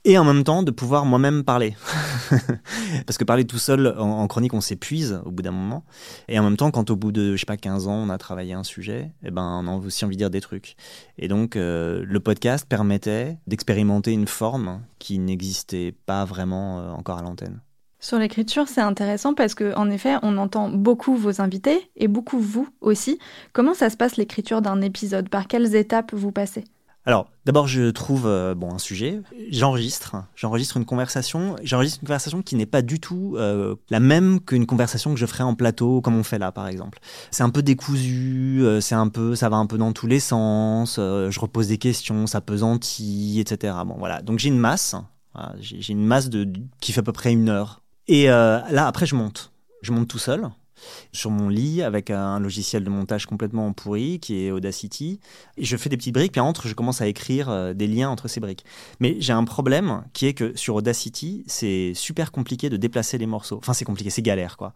et 0.05 0.19
en 0.19 0.25
même 0.25 0.45
temps 0.45 0.63
de 0.63 0.71
pouvoir 0.71 1.05
moi-même 1.05 1.45
parler. 1.45 1.77
Parce 3.07 3.19
que 3.19 3.25
parler 3.25 3.45
tout 3.45 3.59
seul 3.59 3.95
en, 3.99 4.27
chronique, 4.27 4.55
on 4.55 4.61
s'épuise 4.61 5.21
au 5.25 5.31
bout 5.31 5.43
d'un 5.43 5.53
moment. 5.53 5.85
Et 6.29 6.39
en 6.39 6.43
même 6.43 6.57
temps, 6.57 6.71
quand 6.71 6.91
au 6.91 6.97
bout 6.97 7.13
de, 7.13 7.37
je 7.37 7.41
sais 7.41 7.47
pas, 7.47 7.57
15 7.57 7.87
ans, 7.89 7.95
on 7.95 8.09
a 8.09 8.19
travaillé 8.19 8.53
un 8.53 8.65
sujet, 8.65 9.13
eh 9.23 9.31
ben, 9.31 9.63
on 9.65 9.69
a 9.69 9.77
aussi 9.77 10.05
envie 10.05 10.17
de 10.17 10.19
dire 10.19 10.31
des 10.31 10.41
trucs. 10.41 10.77
Et 11.19 11.29
donc, 11.29 11.57
euh, 11.57 12.05
le 12.07 12.21
podcast 12.21 12.67
permettait 12.69 13.39
d'expérimenter 13.47 14.13
une 14.13 14.27
forme 14.27 14.81
qui 14.99 15.19
n'existait 15.19 15.95
pas 16.07 16.25
vraiment 16.25 16.81
euh, 16.81 16.91
encore 16.91 17.19
à 17.19 17.23
l'antenne. 17.23 17.61
Sur 18.01 18.19
l'écriture, 18.19 18.67
c'est 18.67 18.81
intéressant 18.81 19.33
parce 19.33 19.55
que, 19.55 19.77
en 19.77 19.89
effet, 19.89 20.17
on 20.23 20.37
entend 20.37 20.69
beaucoup 20.69 21.15
vos 21.15 21.41
invités 21.41 21.89
et 21.95 22.09
beaucoup 22.09 22.41
vous 22.41 22.69
aussi. 22.81 23.21
Comment 23.53 23.75
ça 23.75 23.91
se 23.91 23.97
passe 23.97 24.17
l'écriture 24.17 24.61
d'un 24.61 24.81
épisode? 24.81 25.29
Par 25.29 25.47
quelles 25.47 25.77
étapes 25.77 26.13
vous 26.13 26.33
passez? 26.33 26.65
Alors, 27.05 27.29
d'abord, 27.47 27.67
je 27.67 27.91
trouve 27.91 28.27
euh, 28.27 28.55
bon 28.55 28.73
un 28.73 28.79
sujet. 28.79 29.21
J'enregistre, 29.51 30.15
j'enregistre 30.37 30.77
une 30.77 30.85
conversation. 30.85 31.57
J'enregistre 31.65 31.99
une 32.01 32.07
conversation 32.07 32.43
qui 32.43 32.55
n'est 32.55 32.67
pas 32.67 32.83
du 32.83 33.01
tout 33.01 33.35
euh, 33.37 33.75
la 33.91 33.99
même 33.99 34.41
qu'une 34.41 34.67
conversation 34.67 35.13
que 35.13 35.19
je 35.19 35.27
ferais 35.27 35.43
en 35.43 35.57
plateau, 35.57 36.01
comme 36.01 36.17
on 36.17 36.23
fait 36.23 36.39
là, 36.39 36.53
par 36.53 36.69
exemple. 36.69 37.01
C'est 37.33 37.43
un 37.43 37.51
peu 37.51 37.63
décousu, 37.63 38.61
euh, 38.63 38.81
c'est 38.81 38.95
un 38.95 39.09
peu, 39.09 39.35
ça 39.35 39.49
va 39.49 39.57
un 39.57 39.67
peu 39.67 39.79
dans 39.79 39.93
tous 39.93 40.07
les 40.07 40.21
sens. 40.21 40.97
je 40.97 41.41
repose 41.41 41.67
des 41.67 41.79
questions, 41.79 42.29
ça 42.29 42.41
pesantit, 42.41 43.41
etc. 43.41 43.75
Bon, 43.85 43.97
voilà. 43.99 44.23
Donc 44.23 44.39
j'ai 44.39 44.49
une 44.49 44.61
masse. 44.61 44.95
j'ai 45.59 45.93
une 45.93 46.07
masse 46.07 46.29
de 46.29 46.49
qui 46.81 46.93
fait 46.93 47.01
à 47.01 47.05
peu 47.05 47.13
près 47.13 47.33
une 47.33 47.49
heure. 47.49 47.83
Et 48.07 48.27
là, 48.27 48.87
après, 48.87 49.07
je 49.07 49.17
monte. 49.17 49.53
Je 49.83 49.91
monte 49.91 50.07
tout 50.07 50.19
seul 50.19 50.49
sur 51.13 51.31
mon 51.31 51.49
lit 51.49 51.83
avec 51.83 52.11
un 52.11 52.41
logiciel 52.41 52.85
de 52.85 52.91
montage 52.91 53.27
complètement 53.27 53.73
pourri 53.73 54.19
qui 54.21 54.45
est 54.45 54.51
Audacity. 54.51 55.21
Et 55.57 55.65
je 55.65 55.77
fais 55.77 55.89
des 55.89 55.97
petites 55.97 56.15
briques, 56.15 56.33
puis 56.33 56.41
entre, 56.41 56.69
je 56.69 56.75
commence 56.75 57.01
à 57.01 57.07
écrire 57.07 57.49
euh, 57.49 57.73
des 57.73 57.87
liens 57.87 58.11
entre 58.11 58.29
ces 58.29 58.41
briques. 58.41 58.65
Mais 59.01 59.17
j'ai 59.21 59.33
un 59.33 59.45
problème 59.45 60.03
qui 60.13 60.27
est 60.27 60.35
que 60.35 60.57
sur 60.57 60.75
Audacity, 60.75 61.45
c'est 61.47 61.93
super 61.95 62.33
compliqué 62.33 62.71
de 62.71 62.77
déplacer 62.77 63.19
les 63.19 63.27
morceaux. 63.27 63.59
Enfin, 63.59 63.73
c'est 63.73 63.85
compliqué, 63.85 64.11
c'est 64.11 64.23
galère, 64.23 64.57
quoi. 64.57 64.73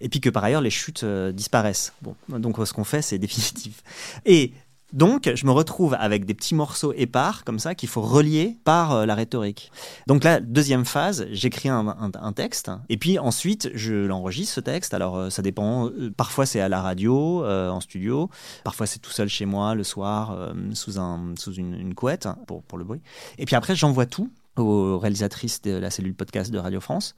Et 0.00 0.08
puis 0.08 0.20
que 0.20 0.30
par 0.30 0.44
ailleurs, 0.44 0.60
les 0.60 0.70
chutes 0.70 1.04
euh, 1.04 1.32
disparaissent. 1.32 1.92
Bon, 2.02 2.14
donc 2.28 2.56
ce 2.64 2.72
qu'on 2.72 2.84
fait, 2.84 3.02
c'est 3.02 3.18
définitif. 3.18 3.82
Et 4.24 4.52
donc, 4.92 5.28
je 5.34 5.46
me 5.46 5.50
retrouve 5.50 5.96
avec 5.98 6.24
des 6.24 6.34
petits 6.34 6.54
morceaux 6.54 6.92
épars, 6.92 7.44
comme 7.44 7.58
ça, 7.58 7.74
qu'il 7.74 7.88
faut 7.88 8.02
relier 8.02 8.58
par 8.64 8.92
euh, 8.92 9.06
la 9.06 9.16
rhétorique. 9.16 9.72
Donc 10.06 10.22
là, 10.22 10.38
deuxième 10.38 10.84
phase, 10.84 11.26
j'écris 11.32 11.68
un, 11.68 12.32
texte, 12.34 12.70
et 12.88 12.96
puis 12.96 13.18
ensuite, 13.18 13.70
je 13.74 13.94
l'enregistre, 13.94 14.54
ce 14.54 14.60
texte. 14.60 14.94
Alors, 14.94 15.16
euh, 15.16 15.30
ça 15.30 15.42
dépend. 15.42 15.88
Euh, 15.88 16.12
parfois, 16.16 16.46
c'est 16.46 16.60
à 16.60 16.68
la 16.68 16.80
radio, 16.80 17.44
en 17.44 17.80
studio. 17.80 18.30
Parfois, 18.62 18.86
c'est 18.86 19.00
tout 19.00 19.10
seul 19.10 19.28
chez 19.28 19.46
moi, 19.46 19.74
le 19.74 19.84
soir, 19.84 20.38
sous, 20.72 20.98
un, 20.98 21.34
sous 21.36 21.54
une, 21.54 21.94
couette, 21.94 22.28
pour, 22.46 22.62
pour 22.62 22.78
le 22.78 22.84
bruit. 22.84 23.00
Et 23.38 23.46
puis 23.46 23.56
après, 23.56 23.74
j'envoie 23.74 24.06
tout 24.06 24.30
aux 24.56 24.98
réalisatrices 24.98 25.62
de 25.62 25.72
la 25.72 25.90
cellule 25.90 26.14
podcast 26.14 26.52
de 26.52 26.58
Radio 26.58 26.80
France. 26.80 27.14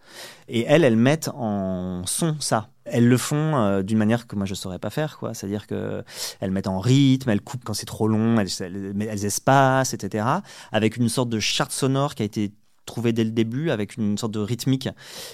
Et 0.49 0.65
elles, 0.67 0.85
elles 0.85 0.97
mettent 0.97 1.29
en 1.35 2.03
son 2.07 2.37
ça. 2.41 2.71
Elles 2.87 3.09
le 3.09 3.17
font 3.17 3.57
euh, 3.57 3.83
d'une 3.83 3.99
manière 3.99 4.27
que 4.27 4.37
moi 4.37 4.47
je 4.47 4.53
ne 4.53 4.57
saurais 4.57 4.79
pas 4.79 4.91
faire, 4.91 5.19
quoi. 5.19 5.35
C'est-à-dire 5.35 5.67
qu'elles 5.67 6.51
mettent 6.51 6.69
en 6.69 6.79
rythme, 6.79 7.31
elles 7.31 7.41
coupent 7.41 7.65
quand 7.65 7.75
c'est 7.75 7.87
trop 7.87 8.09
long, 8.09 8.39
elles, 8.39 8.49
elles, 8.61 8.95
elles, 9.03 9.25
espacent, 9.25 9.95
etc. 9.95 10.27
Avec 10.73 10.97
une 10.97 11.09
sorte 11.09 11.29
de 11.29 11.41
charte 11.41 11.73
sonore 11.73 12.15
qui 12.15 12.23
a 12.23 12.27
été 12.27 12.53
trouvé 12.87 13.13
dès 13.13 13.25
le 13.25 13.31
début 13.31 13.71
avec 13.71 13.97
une 13.97 14.17
sorte 14.17 14.33
de 14.33 14.39
rythmique 14.39 14.89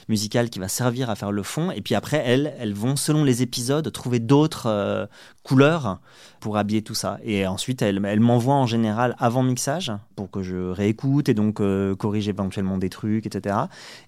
musicale 0.08 0.50
qui 0.50 0.58
va 0.58 0.68
servir 0.68 1.10
à 1.10 1.14
faire 1.14 1.30
le 1.30 1.42
fond. 1.42 1.70
Et 1.70 1.80
puis 1.80 1.94
après, 1.94 2.22
elles, 2.24 2.54
elles 2.58 2.74
vont, 2.74 2.96
selon 2.96 3.22
les 3.22 3.42
épisodes, 3.42 3.92
trouver 3.92 4.18
d'autres 4.18 4.66
euh, 4.66 5.06
couleurs 5.44 6.00
pour 6.40 6.56
habiller 6.56 6.82
tout 6.82 6.94
ça. 6.94 7.18
Et 7.22 7.46
ensuite, 7.46 7.82
elles, 7.82 8.00
elles 8.04 8.20
m'envoient 8.20 8.54
en 8.54 8.66
général 8.66 9.14
avant 9.18 9.42
mixage 9.42 9.92
pour 10.16 10.30
que 10.30 10.42
je 10.42 10.70
réécoute 10.70 11.28
et 11.28 11.34
donc 11.34 11.60
euh, 11.60 11.94
corrige 11.94 12.28
éventuellement 12.28 12.78
des 12.78 12.90
trucs, 12.90 13.26
etc. 13.26 13.56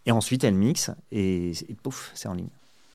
Et 0.07 0.11
ensuite, 0.11 0.43
elles 0.43 0.55
mixent 0.55 0.91
et, 1.13 1.51
et 1.51 1.77
pouf, 1.81 2.11
c'est 2.15 2.29
en 2.29 2.35
ligne. 2.35 2.49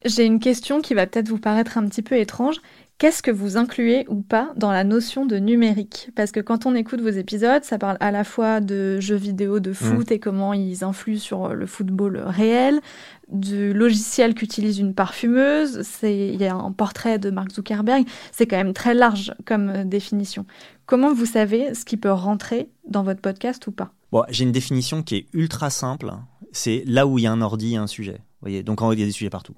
J'ai 0.06 0.26
une 0.26 0.40
question 0.40 0.82
qui 0.82 0.94
va 0.94 1.08
peut-être 1.08 1.28
vous 1.28 1.40
paraître 1.40 1.78
un 1.78 1.86
petit 1.86 2.02
peu 2.02 2.16
étrange. 2.16 2.56
Qu'est-ce 3.00 3.22
que 3.22 3.32
vous 3.32 3.56
incluez 3.56 4.06
ou 4.10 4.22
pas 4.22 4.52
dans 4.58 4.72
la 4.72 4.84
notion 4.84 5.26
de 5.26 5.38
numérique? 5.38 6.10
Parce 6.16 6.32
que 6.32 6.40
quand 6.42 6.66
on 6.66 6.76
écoute 6.76 7.02
vos 7.02 7.10
épisodes, 7.10 7.64
ça 7.64 7.78
parle 7.78 7.96
à 8.00 8.12
la 8.12 8.26
fois 8.26 8.60
de 8.60 9.00
jeux 9.00 9.16
vidéo, 9.16 9.60
de 9.60 9.72
foot 9.72 10.10
mm. 10.10 10.14
et 10.14 10.20
comment 10.20 10.54
ils 10.54 10.84
influent 10.84 11.20
sur 11.20 11.54
le 11.54 11.66
football 11.66 12.18
réel, 12.18 12.82
du 13.30 13.74
logiciel 13.74 14.36
qu'utilise 14.36 14.80
une 14.80 14.94
parfumeuse, 14.94 15.82
il 16.04 16.42
y 16.42 16.46
a 16.46 16.56
un 16.56 16.72
portrait 16.74 17.20
de 17.20 17.30
Mark 17.30 17.52
Zuckerberg, 17.54 18.06
c'est 18.34 18.48
quand 18.48 18.58
même 18.58 18.74
très 18.74 18.94
large 18.94 19.34
comme 19.46 19.86
définition. 19.86 20.46
Comment 20.86 21.14
vous 21.14 21.26
savez 21.26 21.74
ce 21.74 21.86
qui 21.86 21.96
peut 21.96 22.12
rentrer 22.12 22.70
dans 22.88 23.04
votre 23.04 23.22
podcast 23.22 23.66
ou 23.68 23.72
pas? 23.72 23.94
Bon, 24.12 24.24
J'ai 24.30 24.44
une 24.44 24.52
définition 24.52 25.04
qui 25.04 25.16
est 25.16 25.26
ultra 25.34 25.70
simple, 25.70 26.12
c'est 26.52 26.84
là 26.86 27.08
où 27.08 27.18
il 27.18 27.24
y 27.24 27.28
a 27.28 27.32
un 27.32 27.42
ordi, 27.42 27.68
il 27.68 27.74
y 27.74 27.78
a 27.78 27.82
un 27.82 27.88
sujet. 27.88 28.18
Vous 28.18 28.48
voyez 28.48 28.64
Donc 28.64 28.80
il 28.82 29.00
y 29.00 29.04
a 29.04 29.06
des 29.06 29.12
sujets 29.12 29.30
partout. 29.30 29.56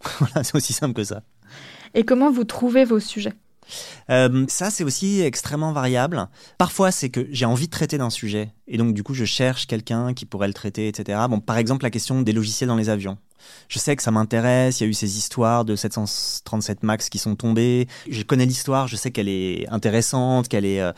voilà, 0.18 0.44
c'est 0.44 0.54
aussi 0.54 0.72
simple 0.72 0.94
que 0.94 1.04
ça 1.04 1.22
et 1.94 2.04
comment 2.04 2.30
vous 2.30 2.44
trouvez 2.44 2.84
vos 2.84 3.00
sujets? 3.00 3.34
Euh, 4.10 4.46
ça, 4.48 4.70
c'est 4.70 4.82
aussi 4.82 5.20
extrêmement 5.20 5.72
variable. 5.72 6.28
Parfois, 6.58 6.90
c'est 6.90 7.08
que 7.08 7.28
j'ai 7.30 7.44
envie 7.44 7.66
de 7.66 7.70
traiter 7.70 7.98
d'un 7.98 8.10
sujet, 8.10 8.52
et 8.66 8.76
donc 8.76 8.94
du 8.94 9.02
coup, 9.02 9.14
je 9.14 9.24
cherche 9.24 9.66
quelqu'un 9.66 10.12
qui 10.12 10.26
pourrait 10.26 10.48
le 10.48 10.54
traiter, 10.54 10.88
etc. 10.88 11.20
Bon, 11.28 11.40
par 11.40 11.56
exemple, 11.56 11.84
la 11.84 11.90
question 11.90 12.22
des 12.22 12.32
logiciels 12.32 12.68
dans 12.68 12.76
les 12.76 12.88
avions 12.88 13.18
je 13.68 13.78
sais 13.78 13.96
que 13.96 14.02
ça 14.02 14.10
m'intéresse. 14.10 14.80
Il 14.80 14.84
y 14.84 14.86
a 14.86 14.90
eu 14.90 14.94
ces 14.94 15.18
histoires 15.18 15.64
de 15.64 15.76
737 15.76 16.82
Max 16.82 17.08
qui 17.08 17.18
sont 17.18 17.36
tombés. 17.36 17.88
Je 18.08 18.22
connais 18.22 18.46
l'histoire, 18.46 18.88
je 18.88 18.96
sais 18.96 19.10
qu'elle 19.10 19.28
est 19.28 19.68
intéressante, 19.68 20.48
qu'elle 20.48 20.64
est. 20.64 20.80
Euh, 20.80 20.92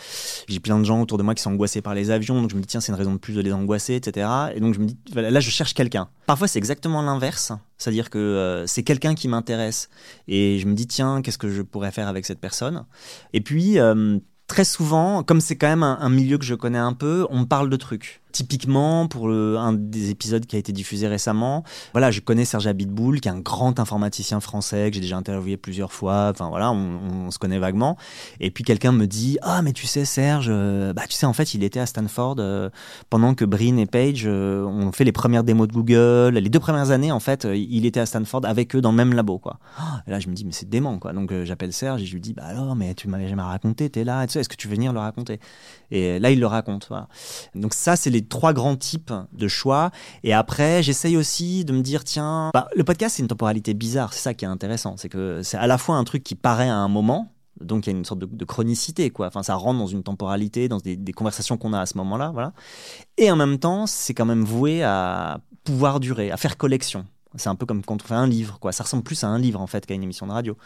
j'ai 0.49 0.61
plein 0.61 0.79
de 0.79 0.85
gens 0.85 1.01
autour 1.01 1.19
de 1.19 1.23
moi 1.23 1.35
qui 1.35 1.43
sont 1.43 1.53
angoissés 1.53 1.83
par 1.83 1.95
les 1.95 2.11
avions, 2.11 2.41
donc 2.41 2.51
je 2.51 2.57
me 2.57 2.61
dis 2.61 2.67
tiens 2.67 2.81
c'est 2.81 2.93
une 2.93 2.99
raison 2.99 3.13
de 3.13 3.19
plus 3.19 3.35
de 3.35 3.41
les 3.41 3.53
angoisser, 3.53 3.95
etc. 3.95 4.29
Et 4.55 4.61
donc 4.61 4.75
je 4.75 4.81
me 4.81 4.87
dis 4.87 4.97
là 5.15 5.41
je 5.41 5.51
cherche 5.51 5.75
quelqu'un. 5.75 6.09
Parfois 6.27 6.49
c'est 6.49 6.59
exactement 6.59 7.03
l'inverse, 7.03 7.53
c'est-à-dire 7.79 8.11
que 8.11 8.19
euh, 8.19 8.67
c'est 8.67 8.83
quelqu'un 8.83 9.15
qui 9.15 9.29
m'intéresse 9.29 9.89
et 10.29 10.59
je 10.59 10.67
me 10.67 10.75
dis 10.75 10.87
tiens 10.87 11.23
qu'est-ce 11.23 11.39
que 11.39 11.51
je 11.51 11.63
pourrais 11.63 11.93
faire 11.93 12.09
avec 12.09 12.27
cette 12.27 12.41
personne? 12.41 12.85
Et 13.33 13.41
puis 13.41 13.79
euh, 13.79 14.19
très 14.47 14.65
souvent, 14.65 15.23
comme 15.23 15.41
c'est 15.41 15.57
quand 15.57 15.69
même 15.69 15.83
un, 15.83 16.09
milieu 16.09 16.39
que 16.39 16.45
je 16.45 16.55
connais 16.55 16.79
un 16.79 16.93
peu, 16.93 17.27
on 17.31 17.41
me 17.41 17.45
parle 17.45 17.71
de 17.71 17.77
trucs. 17.77 18.22
Typiquement, 18.33 19.07
pour 19.09 19.29
un 19.29 19.73
des 19.73 20.11
épisodes 20.11 20.47
qui 20.47 20.57
a 20.57 20.59
été 20.59 20.73
diffusé 20.73 21.07
récemment, 21.07 21.65
voilà, 21.93 22.11
je 22.11 22.21
connais 22.21 22.45
Serge 22.45 22.67
Abitboul, 22.67 23.21
qui 23.21 23.29
est 23.29 23.33
un 23.33 23.41
grand 23.41 23.79
informaticien 23.79 24.41
français 24.41 24.91
que 24.91 24.95
j'ai 24.95 25.01
déjà 25.01 25.17
interviewé 25.17 25.57
plusieurs 25.57 25.93
fois. 25.93 26.29
Enfin 26.31 26.49
voilà, 26.49 26.73
on, 26.73 27.31
se 27.31 27.39
connaît 27.39 27.59
vaguement. 27.59 27.97
Et 28.41 28.51
puis 28.51 28.65
quelqu'un 28.65 28.93
me 28.93 29.07
dit 29.07 29.39
ah 29.43 29.63
mais 29.63 29.73
tu 29.73 29.87
sais 29.87 30.05
Serge, 30.05 30.49
euh, 30.51 30.93
bah 30.93 31.03
tu 31.09 31.15
sais 31.15 31.27
en 31.27 31.33
fait 31.33 31.55
il 31.55 31.65
était 31.65 31.81
à 31.81 31.87
Stanford 31.87 32.37
euh, 32.39 32.69
pendant 33.11 33.35
que 33.35 33.45
Brin 33.45 33.77
et 33.77 33.87
Page 33.87 34.25
euh, 34.27 34.65
ont 34.65 34.93
fait 34.93 35.05
les 35.05 35.13
premières 35.13 35.45
démos 35.45 35.69
de 35.69 35.73
Google. 35.73 36.39
Les 36.39 36.51
deux 36.51 36.61
premières 36.61 36.91
années 36.91 37.13
en 37.13 37.21
fait, 37.21 37.47
il 37.53 37.87
était 37.87 38.01
à 38.01 38.07
Stanford 38.07 38.43
avec 38.45 38.75
eux 38.77 38.81
dans 38.81 38.91
le 38.91 38.97
même 38.97 39.15
labo 39.15 39.39
quoi. 39.39 39.59
et 40.07 40.11
là 40.11 40.21
je 40.21 40.29
me 40.29 40.35
dis 40.35 40.45
mais 40.45 40.53
c'est 40.53 40.69
dément 40.69 40.99
quoi. 40.99 41.13
Donc 41.13 41.33
j'appelle 41.45 41.73
Serge 41.73 42.03
et 42.03 42.07
je 42.07 42.13
lui 42.13 42.21
dis 42.21 42.33
bah 42.33 42.45
alors 42.45 42.77
mais 42.77 42.95
tu 42.95 43.09
m'avais 43.09 43.29
jamais 43.29 43.43
raconté, 43.43 43.91
t'es 43.91 44.05
là, 44.05 44.25
est-ce 44.25 44.49
que 44.49 44.57
tu 44.57 44.69
veux 44.69 44.75
venir 44.75 44.93
le 44.93 45.01
raconter? 45.01 45.41
Et 45.91 46.19
là 46.19 46.31
il 46.31 46.41
le 46.41 46.47
raconte. 46.47 46.91
Donc 47.55 47.75
ça 47.75 47.97
c'est 47.97 48.11
les 48.11 48.22
trois 48.29 48.53
grands 48.53 48.77
types 48.77 49.13
de 49.33 49.49
choix. 49.49 49.91
Et 50.25 50.33
après, 50.33 50.83
j'essaye 50.83 51.17
aussi 51.17 51.65
de 51.65 51.73
me 51.73 51.81
dire, 51.81 52.05
tiens, 52.05 52.51
bah, 52.55 52.69
le 52.77 52.85
podcast, 52.85 53.17
c'est 53.17 53.23
une 53.23 53.29
temporalité 53.29 53.75
bizarre. 53.75 54.13
C'est 54.13 54.23
ça 54.23 54.35
qui 54.35 54.45
est 54.45 54.49
intéressant. 54.49 54.97
C'est 54.97 55.09
que 55.09 55.43
c'est 55.43 55.57
à 55.57 55.67
la 55.67 55.79
fois 55.79 55.97
un 55.97 56.05
truc 56.05 56.23
qui 56.23 56.35
paraît 56.35 56.69
à 56.69 56.77
un 56.77 56.89
moment, 56.89 57.33
donc 57.61 57.87
il 57.87 57.93
y 57.93 57.95
a 57.95 57.99
une 57.99 58.05
sorte 58.05 58.21
de, 58.21 58.45
chronicité, 58.45 59.11
quoi. 59.11 59.27
Enfin, 59.27 59.43
ça 59.43 59.55
rentre 59.55 59.79
dans 59.79 59.87
une 59.87 60.03
temporalité, 60.03 60.69
dans 60.69 60.79
des, 60.79 61.13
conversations 61.13 61.57
qu'on 61.57 61.73
a 61.73 61.81
à 61.81 61.87
ce 61.87 61.97
moment-là, 61.99 62.31
voilà. 62.33 62.53
Et 63.19 63.31
en 63.31 63.37
même 63.37 63.59
temps, 63.59 63.87
c'est 63.87 64.15
quand 64.15 64.27
même 64.27 64.45
voué 64.45 64.83
à 64.83 65.41
pouvoir 65.65 66.01
durer, 66.01 66.31
à 66.31 66.37
faire 66.37 66.57
collection. 66.57 67.07
C'est 67.37 67.49
un 67.49 67.55
peu 67.55 67.67
comme 67.67 67.83
quand 67.83 68.03
on 68.03 68.07
fait 68.07 68.15
un 68.15 68.27
livre, 68.27 68.59
quoi. 68.59 68.73
Ça 68.73 68.85
ressemble 68.85 69.03
plus 69.03 69.25
à 69.25 69.29
un 69.29 69.39
livre 69.39 69.61
en 69.61 69.67
fait 69.67 69.87
qu'à 69.87 69.95
une 69.95 70.03
émission 70.03 70.27
de 70.27 70.33
radio. 70.33 70.57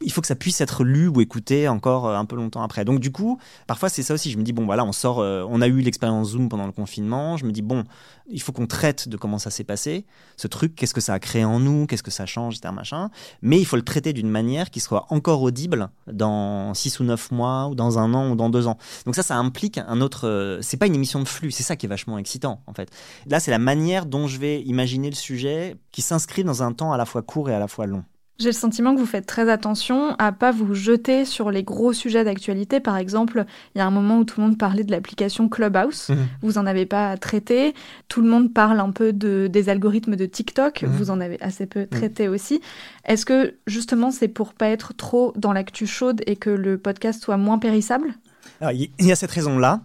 Il 0.00 0.12
faut 0.12 0.20
que 0.20 0.26
ça 0.26 0.36
puisse 0.36 0.60
être 0.60 0.84
lu 0.84 1.08
ou 1.08 1.20
écouté 1.20 1.68
encore 1.68 2.06
euh, 2.06 2.16
un 2.16 2.24
peu 2.24 2.36
longtemps 2.36 2.62
après. 2.62 2.84
Donc 2.84 3.00
du 3.00 3.10
coup, 3.10 3.38
parfois 3.66 3.88
c'est 3.88 4.02
ça 4.02 4.14
aussi. 4.14 4.30
Je 4.30 4.38
me 4.38 4.42
dis 4.42 4.52
bon 4.52 4.64
voilà, 4.64 4.84
on 4.84 4.92
sort, 4.92 5.20
euh, 5.20 5.44
on 5.48 5.60
a 5.60 5.66
eu 5.66 5.80
l'expérience 5.80 6.30
Zoom 6.30 6.48
pendant 6.48 6.66
le 6.66 6.72
confinement. 6.72 7.36
Je 7.36 7.44
me 7.44 7.52
dis 7.52 7.62
bon, 7.62 7.84
il 8.32 8.40
faut 8.40 8.52
qu'on 8.52 8.66
traite 8.66 9.08
de 9.08 9.16
comment 9.16 9.38
ça 9.38 9.50
s'est 9.50 9.64
passé, 9.64 10.06
ce 10.36 10.48
truc, 10.48 10.74
qu'est-ce 10.74 10.94
que 10.94 11.00
ça 11.00 11.14
a 11.14 11.18
créé 11.18 11.44
en 11.44 11.60
nous, 11.60 11.86
qu'est-ce 11.86 12.02
que 12.02 12.10
ça 12.10 12.26
change, 12.26 12.56
etc. 12.56 12.72
Machin. 12.74 13.10
Mais 13.42 13.58
il 13.58 13.66
faut 13.66 13.76
le 13.76 13.82
traiter 13.82 14.12
d'une 14.12 14.28
manière 14.28 14.70
qui 14.70 14.80
soit 14.80 15.06
encore 15.10 15.42
audible 15.42 15.90
dans 16.10 16.74
6 16.74 17.00
ou 17.00 17.04
9 17.04 17.30
mois, 17.30 17.68
ou 17.68 17.74
dans 17.74 17.98
un 17.98 18.14
an, 18.14 18.30
ou 18.30 18.36
dans 18.36 18.50
deux 18.50 18.66
ans. 18.66 18.78
Donc 19.04 19.14
ça, 19.14 19.22
ça 19.22 19.36
implique 19.36 19.78
un 19.78 20.00
autre. 20.00 20.26
Euh, 20.26 20.58
c'est 20.62 20.76
pas 20.76 20.86
une 20.86 20.94
émission 20.94 21.20
de 21.20 21.28
flux, 21.28 21.50
c'est 21.50 21.62
ça 21.62 21.76
qui 21.76 21.86
est 21.86 21.88
vachement 21.88 22.18
excitant, 22.18 22.62
en 22.66 22.74
fait. 22.74 22.90
Là, 23.26 23.40
c'est 23.40 23.50
la 23.50 23.58
manière 23.58 24.06
dont 24.06 24.26
je 24.26 24.38
vais 24.38 24.62
imaginer 24.62 25.10
le 25.10 25.16
sujet 25.16 25.76
qui 25.90 26.02
s'inscrit 26.02 26.44
dans 26.44 26.62
un 26.62 26.72
temps 26.72 26.92
à 26.92 26.96
la 26.96 27.04
fois 27.04 27.22
court 27.22 27.50
et 27.50 27.54
à 27.54 27.58
la 27.58 27.68
fois 27.68 27.86
long. 27.86 28.04
J'ai 28.38 28.48
le 28.48 28.52
sentiment 28.52 28.94
que 28.94 28.98
vous 28.98 29.06
faites 29.06 29.26
très 29.26 29.48
attention 29.50 30.16
à 30.18 30.32
pas 30.32 30.50
vous 30.50 30.74
jeter 30.74 31.24
sur 31.24 31.50
les 31.50 31.62
gros 31.62 31.92
sujets 31.92 32.24
d'actualité. 32.24 32.80
Par 32.80 32.96
exemple, 32.96 33.44
il 33.74 33.78
y 33.78 33.80
a 33.80 33.86
un 33.86 33.90
moment 33.90 34.18
où 34.18 34.24
tout 34.24 34.40
le 34.40 34.46
monde 34.46 34.58
parlait 34.58 34.84
de 34.84 34.90
l'application 34.90 35.48
Clubhouse. 35.48 36.08
Mhm. 36.08 36.26
Vous 36.42 36.58
en 36.58 36.66
avez 36.66 36.86
pas 36.86 37.16
traité. 37.16 37.74
Tout 38.08 38.20
le 38.20 38.28
monde 38.28 38.52
parle 38.52 38.80
un 38.80 38.90
peu 38.90 39.12
de, 39.12 39.48
des 39.48 39.68
algorithmes 39.68 40.16
de 40.16 40.26
TikTok. 40.26 40.82
Mhm. 40.82 40.90
Vous 40.90 41.10
en 41.10 41.20
avez 41.20 41.40
assez 41.40 41.66
peu 41.66 41.86
traité 41.86 42.26
aussi. 42.26 42.60
Est-ce 43.04 43.24
que 43.24 43.54
justement 43.66 44.10
c'est 44.10 44.28
pour 44.28 44.54
pas 44.54 44.68
être 44.68 44.94
trop 44.94 45.32
dans 45.36 45.52
l'actu 45.52 45.86
chaude 45.86 46.22
et 46.26 46.36
que 46.36 46.50
le 46.50 46.78
podcast 46.78 47.22
soit 47.22 47.36
moins 47.36 47.58
périssable? 47.58 48.14
Alors, 48.60 48.72
il 48.72 49.06
y 49.06 49.12
a 49.12 49.16
cette 49.16 49.30
raison-là. 49.30 49.82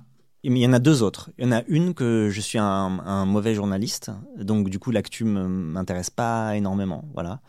Il 0.50 0.58
y 0.58 0.66
en 0.66 0.72
a 0.72 0.80
deux 0.80 1.04
autres. 1.04 1.30
Il 1.38 1.44
y 1.44 1.48
en 1.48 1.51
a 1.51 1.63
une 1.68 1.94
que 1.94 2.30
je 2.32 2.39
suis 2.39 2.58
un, 2.58 3.25
mauvais 3.25 3.54
journaliste, 3.54 4.12
donc 4.38 4.70
du 4.70 4.80
coup 4.80 4.92
l'actu 4.92 5.25
m'intéresse 5.25 6.10
pas 6.10 6.56
énormément. 6.56 7.04
Voilà, 7.13 7.42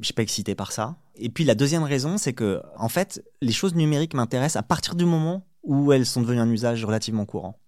je 0.00 0.06
suis 0.06 0.14
pas 0.14 0.22
excité 0.22 0.54
par 0.54 0.72
ça. 0.72 0.96
Et 1.16 1.28
puis 1.28 1.44
la 1.44 1.54
deuxième 1.54 1.82
raison, 1.82 2.16
c'est 2.16 2.32
que 2.32 2.62
en 2.78 2.88
fait, 2.88 3.22
les 3.42 3.52
choses 3.52 3.74
numériques 3.74 4.14
m'intéressent 4.14 4.60
à 4.60 4.62
partir 4.62 4.94
du 4.94 5.04
moment 5.04 5.46
où 5.62 5.92
elles 5.92 6.06
sont 6.06 6.22
devenues 6.22 6.40
un 6.40 6.50
usage 6.50 6.82
relativement 6.86 7.26
courant, 7.26 7.58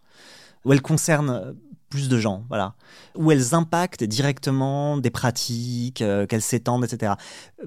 où 0.64 0.72
elles 0.72 0.80
concernent 0.80 1.54
plus 1.90 2.09
de 2.09 2.18
gens, 2.18 2.44
voilà, 2.49 2.75
où 3.16 3.30
elles 3.32 3.54
impactent 3.54 4.04
directement 4.04 4.97
des 4.97 5.11
pratiques, 5.11 6.00
euh, 6.00 6.25
qu'elles 6.26 6.40
s'étendent, 6.40 6.85
etc. 6.85 7.14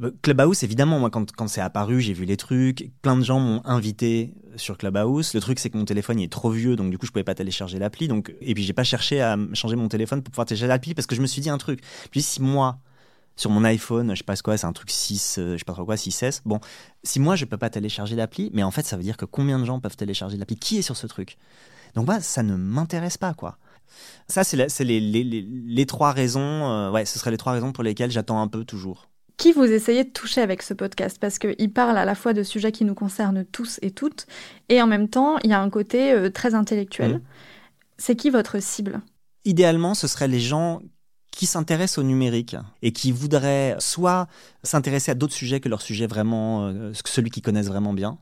Euh, 0.02 0.12
Clubhouse, 0.22 0.64
évidemment, 0.64 0.98
moi, 0.98 1.10
quand, 1.10 1.32
quand 1.34 1.48
c'est 1.48 1.62
apparu, 1.62 2.02
j'ai 2.02 2.14
vu 2.14 2.26
les 2.26 2.38
trucs. 2.38 2.90
Plein 3.02 3.18
de 3.18 3.24
gens 3.24 3.40
m'ont 3.40 3.62
invité 3.66 4.34
sur 4.56 4.78
Clubhouse. 4.78 5.34
Le 5.34 5.42
truc, 5.42 5.60
c'est 5.60 5.70
que 5.70 5.78
mon 5.78 5.86
téléphone 5.86 6.20
il 6.20 6.24
est 6.24 6.32
trop 6.32 6.50
vieux, 6.50 6.76
donc 6.76 6.90
du 6.90 6.98
coup, 6.98 7.06
je 7.06 7.12
pouvais 7.12 7.24
pas 7.24 7.36
télécharger 7.36 7.78
l'appli. 7.78 8.08
Donc, 8.08 8.34
et 8.42 8.54
puis, 8.54 8.64
j'ai 8.64 8.74
pas 8.74 8.86
cherché 8.86 9.22
à 9.22 9.38
changer 9.54 9.76
mon 9.76 9.90
téléphone 9.90 10.24
pour 10.24 10.32
pouvoir 10.32 10.48
télécharger 10.48 10.70
l'appli 10.70 10.94
parce 10.96 11.06
que 11.06 11.16
je 11.16 11.22
me 11.22 11.28
suis 11.28 11.42
dit 11.42 11.50
un 11.50 11.58
truc. 11.58 11.82
Puis, 12.10 12.22
si 12.22 12.42
moi, 12.42 12.80
sur 13.36 13.50
mon 13.50 13.64
iPhone, 13.64 14.12
je 14.12 14.18
sais 14.18 14.24
pas 14.24 14.36
quoi, 14.38 14.58
c'est 14.58 14.68
un 14.68 14.74
truc 14.74 14.90
6, 14.92 15.38
euh, 15.38 15.54
je 15.54 15.58
sais 15.58 15.66
pas 15.66 15.74
trop 15.74 15.86
quoi, 15.86 15.96
6S. 15.96 16.42
Bon, 16.46 16.60
si 17.04 17.20
moi, 17.20 17.36
je 17.36 17.46
peux 17.46 17.58
pas 17.58 17.70
télécharger 17.70 18.16
l'appli, 18.16 18.52
mais 18.54 18.64
en 18.64 18.72
fait, 18.72 18.84
ça 18.86 18.96
veut 18.96 19.04
dire 19.04 19.18
que 19.18 19.26
combien 19.26 19.60
de 19.60 19.66
gens 19.66 19.80
peuvent 19.80 19.98
télécharger 19.98 20.38
l'appli? 20.38 20.56
Qui 20.56 20.78
est 20.78 20.82
sur 20.82 20.96
ce 20.96 21.08
truc? 21.08 21.38
Donc, 21.96 22.06
bah, 22.06 22.22
ça 22.22 22.44
ne 22.44 22.56
m'intéresse 22.56 23.18
pas, 23.18 23.34
quoi. 23.34 23.58
Ça, 24.28 24.44
c'est 24.44 24.84
les, 24.84 25.00
les, 25.00 25.24
les, 25.24 25.42
les 25.42 25.86
trois 25.86 26.12
raisons. 26.12 26.40
euh, 26.42 26.92
ouais, 26.92 27.06
ce 27.06 27.20
seraient 27.20 27.32
les 27.32 27.38
trois 27.38 27.54
raisons 27.54 27.72
pour 27.72 27.84
lesquelles 27.84 28.12
j'attends 28.12 28.42
un 28.42 28.48
peu 28.48 28.64
toujours. 28.64 29.10
Qui 29.38 29.52
vous 29.52 29.64
essayez 29.64 30.04
de 30.04 30.10
toucher 30.10 30.42
avec 30.42 30.62
ce 30.62 30.74
podcast? 30.74 31.18
Parce 31.20 31.40
qu'il 31.40 31.74
parle 31.74 31.98
à 31.98 32.06
la 32.06 32.16
fois 32.16 32.34
de 32.34 32.44
sujets 32.44 32.72
qui 32.72 32.86
nous 32.86 32.96
concernent 32.96 33.44
tous 33.46 33.80
et 33.82 33.92
toutes, 33.92 34.28
et 34.70 34.82
en 34.82 34.88
même 34.88 35.10
temps, 35.10 35.38
il 35.44 35.50
y 35.50 35.54
a 35.54 35.60
un 35.60 35.70
côté 35.70 36.12
euh, 36.12 36.30
très 36.30 36.54
intellectuel. 36.56 37.14
Mhm. 37.14 37.22
C'est 37.98 38.16
qui 38.16 38.30
votre 38.30 38.62
cible? 38.62 39.02
Idéalement, 39.46 39.94
ce 39.94 40.08
seraient 40.08 40.28
les 40.28 40.40
gens 40.40 40.82
qui 41.32 41.48
s'intéressent 41.48 41.98
au 41.98 42.04
numérique 42.04 42.56
et 42.84 42.94
qui 42.94 43.12
voudraient 43.12 43.76
soit 43.80 44.28
s'intéresser 44.62 45.12
à 45.12 45.16
d'autres 45.16 45.34
sujets 45.34 45.60
que 45.60 45.68
leur 45.68 45.82
sujet 45.82 46.06
vraiment, 46.06 46.68
euh, 46.68 46.92
que 46.92 47.10
celui 47.10 47.32
qu'ils 47.32 47.44
connaissent 47.44 47.68
vraiment 47.68 47.94
bien. 47.94 48.20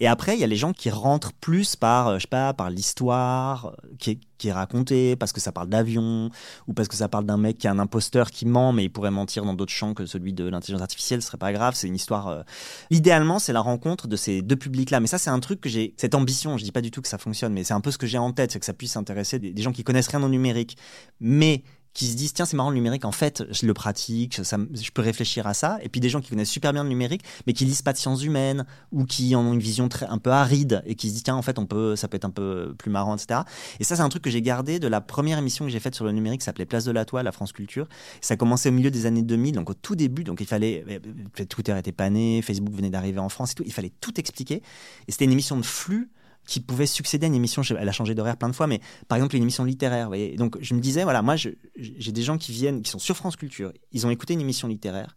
Et 0.00 0.06
après, 0.06 0.34
il 0.34 0.40
y 0.40 0.44
a 0.44 0.46
les 0.46 0.56
gens 0.56 0.72
qui 0.72 0.90
rentrent 0.90 1.32
plus 1.32 1.76
par, 1.76 2.08
euh, 2.08 2.14
je 2.16 2.22
sais 2.22 2.28
pas, 2.28 2.52
par 2.54 2.70
l'histoire 2.70 3.74
euh, 3.84 3.94
qui 3.98 4.10
est, 4.10 4.52
racontée, 4.52 5.16
parce 5.16 5.32
que 5.32 5.40
ça 5.40 5.52
parle 5.52 5.70
d'avion, 5.70 6.28
ou 6.66 6.74
parce 6.74 6.86
que 6.86 6.96
ça 6.96 7.08
parle 7.08 7.24
d'un 7.24 7.38
mec 7.38 7.56
qui 7.56 7.66
est 7.66 7.70
un 7.70 7.78
imposteur 7.78 8.30
qui 8.30 8.44
ment, 8.44 8.74
mais 8.74 8.84
il 8.84 8.90
pourrait 8.90 9.10
mentir 9.10 9.44
dans 9.46 9.54
d'autres 9.54 9.72
champs 9.72 9.94
que 9.94 10.04
celui 10.04 10.34
de 10.34 10.44
l'intelligence 10.44 10.82
artificielle, 10.82 11.22
ce 11.22 11.28
serait 11.28 11.38
pas 11.38 11.52
grave, 11.52 11.74
c'est 11.74 11.88
une 11.88 11.94
histoire. 11.94 12.28
euh, 12.28 12.42
Idéalement, 12.90 13.38
c'est 13.38 13.54
la 13.54 13.62
rencontre 13.62 14.06
de 14.06 14.16
ces 14.16 14.42
deux 14.42 14.56
publics-là. 14.56 15.00
Mais 15.00 15.06
ça, 15.06 15.16
c'est 15.16 15.30
un 15.30 15.40
truc 15.40 15.62
que 15.62 15.70
j'ai, 15.70 15.94
cette 15.96 16.14
ambition, 16.14 16.58
je 16.58 16.64
dis 16.64 16.72
pas 16.72 16.82
du 16.82 16.90
tout 16.90 17.00
que 17.00 17.08
ça 17.08 17.16
fonctionne, 17.18 17.54
mais 17.54 17.64
c'est 17.64 17.74
un 17.74 17.80
peu 17.80 17.90
ce 17.90 17.96
que 17.96 18.06
j'ai 18.06 18.18
en 18.18 18.32
tête, 18.32 18.52
c'est 18.52 18.60
que 18.60 18.66
ça 18.66 18.74
puisse 18.74 18.96
intéresser 18.96 19.38
des, 19.38 19.52
des 19.52 19.62
gens 19.62 19.72
qui 19.72 19.82
connaissent 19.82 20.08
rien 20.08 20.22
au 20.22 20.28
numérique, 20.28 20.76
mais 21.20 21.62
qui 21.94 22.06
se 22.06 22.16
disent 22.16 22.32
tiens 22.32 22.44
c'est 22.44 22.56
marrant 22.56 22.70
le 22.70 22.76
numérique 22.76 23.04
en 23.04 23.12
fait 23.12 23.44
je 23.50 23.66
le 23.66 23.72
pratique 23.72 24.40
ça, 24.42 24.58
je 24.72 24.90
peux 24.90 25.02
réfléchir 25.02 25.46
à 25.46 25.54
ça. 25.54 25.78
Et 25.82 25.88
puis 25.88 26.00
des 26.00 26.10
gens 26.10 26.20
qui 26.20 26.30
connaissent 26.30 26.50
super 26.50 26.72
bien 26.72 26.82
le 26.82 26.88
numérique 26.88 27.22
mais 27.46 27.52
qui 27.52 27.64
lisent 27.64 27.82
pas 27.82 27.92
de 27.92 27.98
sciences 27.98 28.22
humaines 28.22 28.66
ou 28.92 29.04
qui 29.04 29.34
en 29.34 29.46
ont 29.46 29.52
une 29.54 29.60
vision 29.60 29.88
très 29.88 30.06
un 30.06 30.18
peu 30.18 30.30
aride 30.30 30.82
et 30.86 30.94
qui 30.96 31.08
se 31.08 31.14
disent 31.14 31.22
tiens 31.22 31.36
en 31.36 31.42
fait 31.42 31.58
on 31.58 31.66
peut 31.66 31.96
ça 31.96 32.08
peut 32.08 32.16
être 32.16 32.24
un 32.24 32.30
peu 32.30 32.74
plus 32.76 32.90
marrant 32.90 33.16
etc 33.16 33.40
et 33.80 33.84
ça 33.84 33.96
c'est 33.96 34.02
un 34.02 34.08
truc 34.08 34.22
que 34.22 34.30
j'ai 34.30 34.42
gardé 34.42 34.78
de 34.78 34.88
la 34.88 35.00
première 35.00 35.38
émission 35.38 35.64
que 35.64 35.70
j'ai 35.70 35.80
faite 35.80 35.94
sur 35.94 36.04
le 36.04 36.12
numérique 36.12 36.40
qui 36.40 36.44
s'appelait 36.44 36.66
Place 36.66 36.84
de 36.84 36.92
la 36.92 37.04
Toile 37.04 37.26
à 37.26 37.32
France 37.32 37.52
Culture. 37.52 37.88
Ça 38.20 38.34
a 38.34 38.36
commencé 38.36 38.68
au 38.68 38.72
milieu 38.72 38.90
des 38.90 39.06
années 39.06 39.22
2000 39.22 39.54
donc 39.54 39.70
au 39.70 39.74
tout 39.74 39.94
début 39.94 40.24
donc 40.24 40.40
il 40.40 40.46
fallait 40.46 40.84
euh, 40.88 41.44
Twitter 41.44 41.76
était 41.78 41.92
pas 41.92 42.10
né 42.10 42.42
Facebook 42.42 42.74
venait 42.74 42.90
d'arriver 42.90 43.20
en 43.20 43.28
France 43.28 43.52
et 43.52 43.54
tout 43.54 43.62
il 43.64 43.72
fallait 43.72 43.92
tout 44.00 44.18
expliquer. 44.18 44.62
Et 45.06 45.12
c'était 45.12 45.24
une 45.24 45.32
émission 45.32 45.56
de 45.56 45.64
flux 45.64 46.10
qui 46.46 46.60
pouvait 46.60 46.86
succéder 46.86 47.26
à 47.26 47.28
une 47.28 47.34
émission, 47.34 47.62
elle 47.62 47.88
a 47.88 47.92
changé 47.92 48.14
d'horaire 48.14 48.36
plein 48.36 48.48
de 48.48 48.54
fois, 48.54 48.66
mais 48.66 48.80
par 49.08 49.16
exemple 49.16 49.36
une 49.36 49.42
émission 49.42 49.64
littéraire. 49.64 50.08
voyez. 50.08 50.36
Donc 50.36 50.56
je 50.60 50.74
me 50.74 50.80
disais, 50.80 51.04
voilà, 51.04 51.22
moi 51.22 51.36
j'ai 51.36 52.12
des 52.12 52.22
gens 52.22 52.38
qui 52.38 52.52
viennent, 52.52 52.82
qui 52.82 52.90
sont 52.90 52.98
sur 52.98 53.16
France 53.16 53.36
Culture, 53.36 53.72
ils 53.92 54.06
ont 54.06 54.10
écouté 54.10 54.34
une 54.34 54.40
émission 54.40 54.68
littéraire, 54.68 55.16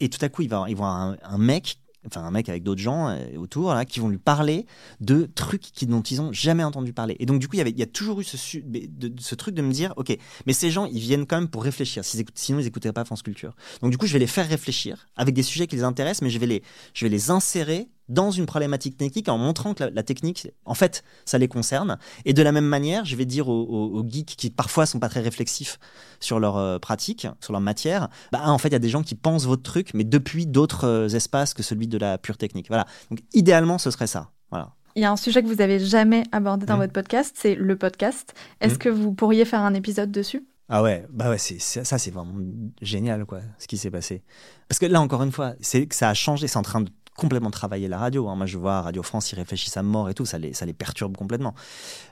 et 0.00 0.08
tout 0.08 0.22
à 0.24 0.28
coup 0.28 0.42
ils 0.42 0.50
vont, 0.50 0.66
ils 0.66 0.76
vont 0.76 0.84
avoir 0.84 1.16
un, 1.22 1.38
mec, 1.38 1.78
enfin 2.06 2.22
un 2.22 2.30
mec 2.30 2.48
avec 2.48 2.62
d'autres 2.62 2.80
gens 2.80 3.08
euh, 3.08 3.36
autour, 3.36 3.72
là, 3.72 3.84
qui 3.84 4.00
vont 4.00 4.08
lui 4.08 4.18
parler 4.18 4.66
de 5.00 5.28
trucs 5.34 5.62
qui, 5.62 5.86
dont 5.86 6.02
ils 6.02 6.20
ont 6.20 6.32
jamais 6.32 6.64
entendu 6.64 6.92
parler. 6.92 7.16
Et 7.18 7.26
donc 7.26 7.38
du 7.38 7.48
coup 7.48 7.56
il 7.56 7.78
y, 7.78 7.82
a 7.82 7.86
toujours 7.86 8.20
eu 8.20 8.24
ce, 8.24 9.34
truc 9.34 9.54
de 9.54 9.62
me 9.62 9.72
dire, 9.72 9.94
ok, 9.96 10.16
mais 10.46 10.52
ces 10.52 10.70
gens 10.70 10.84
ils 10.84 11.00
viennent 11.00 11.26
quand 11.26 11.38
même 11.38 11.48
pour 11.48 11.64
réfléchir, 11.64 12.04
sinon 12.04 12.60
ils 12.60 12.64
n'écouteraient 12.64 12.92
pas 12.92 13.04
France 13.04 13.22
Culture. 13.22 13.54
Donc 13.80 13.90
du 13.90 13.98
coup 13.98 14.06
je 14.06 14.12
vais 14.12 14.18
les 14.18 14.26
faire 14.26 14.48
réfléchir 14.48 15.06
avec 15.16 15.34
des 15.34 15.42
sujets 15.42 15.66
qui 15.66 15.76
les 15.76 15.84
intéressent, 15.84 16.22
mais 16.22 16.30
je 16.30 16.38
vais 16.38 16.62
les 17.08 17.30
insérer 17.30 17.88
dans 18.08 18.30
une 18.30 18.46
problématique 18.46 18.96
technique 18.96 19.28
en 19.28 19.38
montrant 19.38 19.74
que 19.74 19.84
la, 19.84 19.90
la 19.90 20.02
technique, 20.02 20.48
en 20.64 20.74
fait, 20.74 21.02
ça 21.24 21.38
les 21.38 21.48
concerne. 21.48 21.98
Et 22.24 22.32
de 22.34 22.42
la 22.42 22.52
même 22.52 22.66
manière, 22.66 23.04
je 23.04 23.16
vais 23.16 23.24
dire 23.24 23.48
aux, 23.48 23.62
aux- 23.64 23.98
aux 24.00 24.04
geeks 24.08 24.36
qui 24.36 24.50
parfois 24.50 24.86
sont 24.86 24.98
pas 25.00 25.08
très 25.08 25.20
réflexifs 25.20 25.78
sur 26.20 26.38
leur 26.40 26.56
euh, 26.56 26.78
pratique, 26.78 27.26
sur 27.40 27.52
leur 27.52 27.60
matière, 27.60 28.08
bah 28.32 28.42
en 28.44 28.58
fait, 28.58 28.68
il 28.68 28.72
y 28.72 28.76
a 28.76 28.80
des 28.80 28.88
gens 28.88 29.02
qui 29.02 29.14
pensent 29.16 29.44
votre 29.46 29.62
truc, 29.62 29.90
mais 29.94 30.04
depuis 30.04 30.46
d'autres 30.46 30.84
euh, 30.86 31.08
espaces 31.08 31.52
que 31.54 31.62
celui 31.62 31.88
de 31.88 31.98
la 31.98 32.18
pure 32.18 32.36
technique. 32.38 32.68
Voilà. 32.68 32.86
Donc 33.10 33.20
idéalement, 33.34 33.78
ce 33.78 33.90
serait 33.90 34.06
ça. 34.06 34.30
Voilà. 34.50 34.72
Il 34.94 35.02
y 35.02 35.04
a 35.04 35.10
un 35.12 35.16
sujet 35.16 35.42
que 35.42 35.48
vous 35.48 35.60
avez 35.60 35.78
jamais 35.78 36.22
abordé 36.32 36.64
dans 36.64 36.74
Mhm. 36.74 36.80
votre 36.80 36.92
podcast, 36.94 37.34
c'est 37.38 37.54
le 37.54 37.76
podcast. 37.76 38.32
Est-ce 38.60 38.74
Mhm. 38.74 38.78
que 38.78 38.88
vous 38.88 39.12
pourriez 39.12 39.44
faire 39.44 39.60
un 39.60 39.74
épisode 39.74 40.10
dessus? 40.10 40.46
Ah 40.68 40.82
ouais, 40.82 41.06
bah 41.10 41.28
ouais, 41.30 41.38
c'est- 41.38 41.58
ça 41.60 41.98
c'est 41.98 42.10
vraiment 42.10 42.34
génial 42.82 43.24
quoi, 43.26 43.40
ce 43.58 43.66
qui 43.68 43.76
s'est 43.78 43.90
passé. 43.90 44.22
Parce 44.68 44.78
que 44.78 44.86
là 44.86 45.00
encore 45.00 45.22
une 45.22 45.32
fois, 45.32 45.54
c'est 45.60 45.86
que 45.86 45.94
ça 45.94 46.08
a 46.08 46.14
changé, 46.14 46.48
c'est 46.48 46.56
en 46.56 46.62
train 46.62 46.80
de 46.80 46.90
complètement 47.16 47.50
travailler 47.50 47.88
la 47.88 47.98
radio. 47.98 48.28
hein. 48.28 48.36
Moi 48.36 48.46
je 48.46 48.58
vois 48.58 48.82
Radio 48.82 49.02
France, 49.02 49.32
ils 49.32 49.36
réfléchissent 49.36 49.76
à 49.76 49.82
mort 49.82 50.08
et 50.08 50.14
tout, 50.14 50.26
ça 50.26 50.38
les, 50.38 50.52
ça 50.52 50.66
les 50.66 50.72
perturbe 50.72 51.16
complètement. 51.16 51.54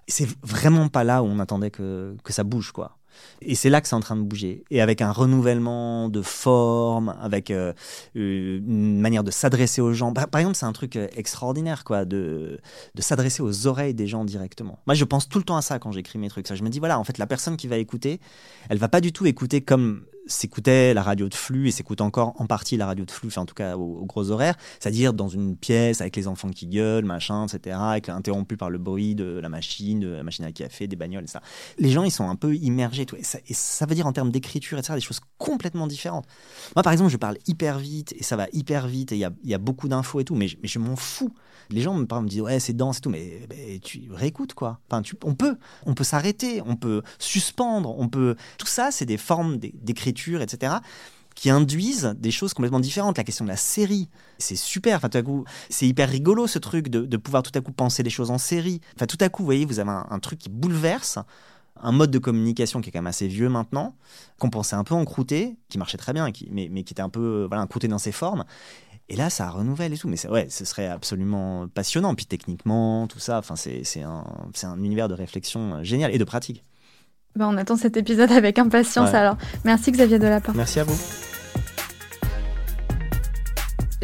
C'est 0.09 0.29
vraiment 0.43 0.89
pas 0.89 1.05
là 1.05 1.23
où 1.23 1.27
on 1.27 1.39
attendait 1.39 1.71
que, 1.71 2.17
que 2.25 2.33
ça 2.33 2.45
bouge 2.45 2.73
quoi. 2.73 2.99
Et 3.43 3.55
c'est 3.55 3.71
là 3.71 3.81
que 3.81 3.89
c'est 3.89 3.95
en 3.95 4.01
train 4.01 4.17
de 4.17 4.23
bouger. 4.23 4.65
Et 4.71 4.81
avec 4.81 5.03
un 5.03 5.13
renouvellement 5.13 6.09
de 6.09 6.23
forme, 6.23 7.15
avec 7.21 7.51
euh, 7.51 7.73
une 8.15 9.01
manière 9.01 9.25
de 9.25 9.31
s'adresser 9.31 9.81
aux 9.81 9.93
gens. 9.93 10.13
Par, 10.13 10.41
exemple, 10.41 10.57
c'est 10.57 10.67
un 10.67 10.73
truc 10.73 10.97
euh, 10.97 11.09
extraordinaire, 11.17 11.85
quoi, 11.85 12.05
de, 12.05 12.61
de 12.95 13.03
s'adresser 13.03 13.43
aux 13.43 13.67
oreilles 13.67 13.95
des 13.95 14.07
gens 14.07 14.25
directement. 14.25 14.79
Moi, 14.87 14.95
je 14.95 15.05
pense 15.05 15.29
tout 15.29 15.39
le 15.39 15.45
temps 15.45 15.57
à 15.57 15.63
ça 15.63 15.79
quand 15.79 15.93
j'écris 15.93 16.19
mes 16.19 16.29
trucs. 16.29 16.53
Je 16.53 16.63
me 16.63 16.69
dis, 16.69 16.79
voilà, 16.79 16.99
en 16.99 17.05
fait, 17.05 17.19
la 17.19 17.27
personne 17.27 17.57
qui 17.57 17.69
va 17.69 17.77
écouter, 17.77 18.21
elle 18.69 18.79
va 18.79 18.89
pas 18.89 19.01
du 19.01 19.13
tout 19.13 19.27
écouter 19.27 19.61
comme 19.61 20.05
s'écoutait 20.27 20.95
la 20.95 21.03
radio 21.03 21.29
de 21.29 21.35
flux 21.35 21.69
et 21.69 21.71
s'écoute 21.71 22.01
encore 22.01 22.35
en 22.41 22.47
partie 22.47 22.77
la 22.77 22.87
radio 22.87 23.05
de 23.05 23.11
flux, 23.11 23.37
en 23.37 23.47
tout 23.47 23.55
cas 23.55 23.77
aux, 23.77 24.05
gros 24.05 24.31
horaires, 24.31 24.57
c'est-à-dire 24.81 25.13
dans 25.13 25.29
une 25.29 25.57
pièce 25.57 26.01
avec 26.01 26.17
les 26.17 26.29
enfants 26.29 26.51
qui 26.51 26.67
gueulent, 26.67 27.05
machin, 27.05 27.47
etc., 27.47 27.77
avec, 27.79 28.09
interrompu 28.09 28.57
par 28.57 28.71
le 28.71 28.79
bruit 28.79 29.15
de 29.15 29.39
la 29.41 29.49
machine, 29.49 30.01
de 30.01 30.09
la 30.09 30.23
machine 30.23 30.45
à 30.45 30.53
café, 30.53 30.87
des 30.87 30.97
bagnoles, 30.97 31.25
etc. 31.25 31.41
Les 31.79 31.91
gens, 31.91 32.05
ils 32.05 32.11
sont 32.11 32.29
un 32.29 32.37
peu 32.37 32.55
immergés, 32.55 33.07
tout, 33.07 33.17
et 33.17 33.23
ça, 33.23 33.39
et 33.47 33.55
ça 33.55 33.87
veut 33.87 33.95
dire 33.95 34.07
en 34.07 34.13
termes 34.13 34.31
d'écriture, 34.31 34.79
etc., 34.79 34.95
des 34.95 35.01
choses 35.01 35.21
complètement 35.39 35.87
différentes. 35.87 36.27
Moi, 36.77 36.83
par 36.83 36.93
exemple, 36.93 37.11
je 37.11 37.17
parle 37.17 37.39
hyper 37.47 37.79
vite 37.79 38.15
et 38.17 38.23
ça 38.23 38.37
va 38.37 38.47
hyper 38.53 38.87
vite 38.87 39.13
et 39.13 39.17
il 39.17 39.51
y 39.51 39.55
a, 39.55 39.59
beaucoup 39.59 39.89
d'infos 39.89 40.21
et 40.21 40.25
tout, 40.25 40.35
mais 40.35 40.49
je 40.63 40.79
m'en 40.79 40.97
fous. 40.97 41.33
Les 41.71 41.81
gens 41.81 41.95
me 41.95 42.29
disent 42.29 42.41
ouais 42.41 42.61
c'est 42.61 42.73
dense 42.73 42.99
et 42.99 43.01
tout, 43.01 43.11
mais, 43.11 43.47
mais 43.51 43.79
tu 43.83 44.11
réécoutes 44.13 44.55
quoi. 44.55 44.81
Enfin, 44.89 45.03
tu, 45.03 45.17
on 45.25 45.35
peut, 45.35 45.57
on 45.87 45.95
peut 45.95 46.05
s'arrêter, 46.05 46.63
on 46.67 46.77
peut 46.77 47.03
suspendre, 47.19 47.95
on 47.99 48.09
peut. 48.09 48.37
Tout 48.59 48.67
ça, 48.67 48.91
c'est 48.91 49.07
des 49.07 49.19
formes 49.19 49.59
d'é- 49.59 49.75
d'écriture, 49.83 50.43
etc 50.43 50.77
qui 51.35 51.51
induisent 51.51 52.15
des 52.17 52.31
choses 52.31 52.55
complètement 52.55 52.79
différentes. 52.79 53.19
La 53.19 53.25
question 53.25 53.45
de 53.45 53.51
la 53.51 53.57
série, 53.57 54.09
c'est 54.39 54.55
super. 54.55 54.97
Enfin, 54.99 55.09
tout 55.09 55.19
à 55.19 55.23
coup, 55.23 55.45
c'est 55.69 55.85
hyper 55.85 56.09
rigolo 56.09 56.47
ce 56.47 56.61
truc 56.61 56.89
de, 56.89 57.01
de 57.01 57.17
pouvoir 57.17 57.43
tout 57.43 57.51
à 57.57 57.61
coup 57.61 57.73
penser 57.73 58.05
les 58.05 58.11
choses 58.11 58.31
en 58.31 58.39
série. 58.39 58.81
Enfin, 58.95 59.07
tout 59.07 59.19
à 59.21 59.29
coup, 59.29 59.43
vous 59.43 59.47
voyez, 59.47 59.65
vous 59.65 59.81
avez 59.81 59.91
un 59.91 60.19
truc 60.21 60.39
qui 60.39 60.49
bouleverse 60.49 61.19
un 61.81 61.93
mode 61.93 62.11
de 62.11 62.19
communication 62.19 62.81
qui 62.81 62.89
est 62.89 62.93
quand 62.93 63.01
même 63.01 63.07
assez 63.07 63.29
vieux 63.29 63.49
maintenant, 63.49 63.97
qu'on 64.39 64.51
pensait 64.51 64.77
un 64.77 64.85
peu 64.85 64.95
encrouté, 64.95 65.57
qui 65.69 65.79
marchait 65.79 65.99
très 65.99 66.13
bien, 66.13 66.31
qui, 66.33 66.49
mais, 66.51 66.69
mais 66.71 66.83
qui 66.85 66.93
était 66.93 67.03
un 67.03 67.09
peu 67.09 67.47
voilà, 67.49 67.63
encrouté 67.63 67.89
dans 67.89 67.99
ses 67.99 68.13
formes. 68.13 68.45
Et 69.09 69.17
là, 69.17 69.29
ça 69.29 69.51
renouvelle 69.51 69.93
et 69.93 69.99
tout. 69.99 70.09
Mais 70.09 70.27
ouais, 70.29 70.47
ce 70.49 70.65
serait 70.65 70.89
absolument 70.89 71.69
passionnant. 71.69 72.15
Puis 72.15 72.27
techniquement, 72.27 73.07
tout 73.07 73.19
ça, 73.19 73.39
enfin, 73.39 73.55
c'est 73.57 74.03
un, 74.03 74.25
un 74.63 74.83
univers 74.83 75.09
de 75.09 75.15
réflexion 75.15 75.83
génial 75.83 76.15
et 76.15 76.19
de 76.19 76.25
pratique. 76.25 76.65
Ben, 77.37 77.49
on 77.49 77.57
attend 77.57 77.77
cet 77.77 77.97
épisode 77.97 78.31
avec 78.31 78.59
impatience 78.59 79.13
alors. 79.13 79.37
Merci 79.65 79.91
Xavier 79.91 80.19
Delaport. 80.19 80.55
Merci 80.55 80.81
à 80.81 80.85
vous. 80.85 81.34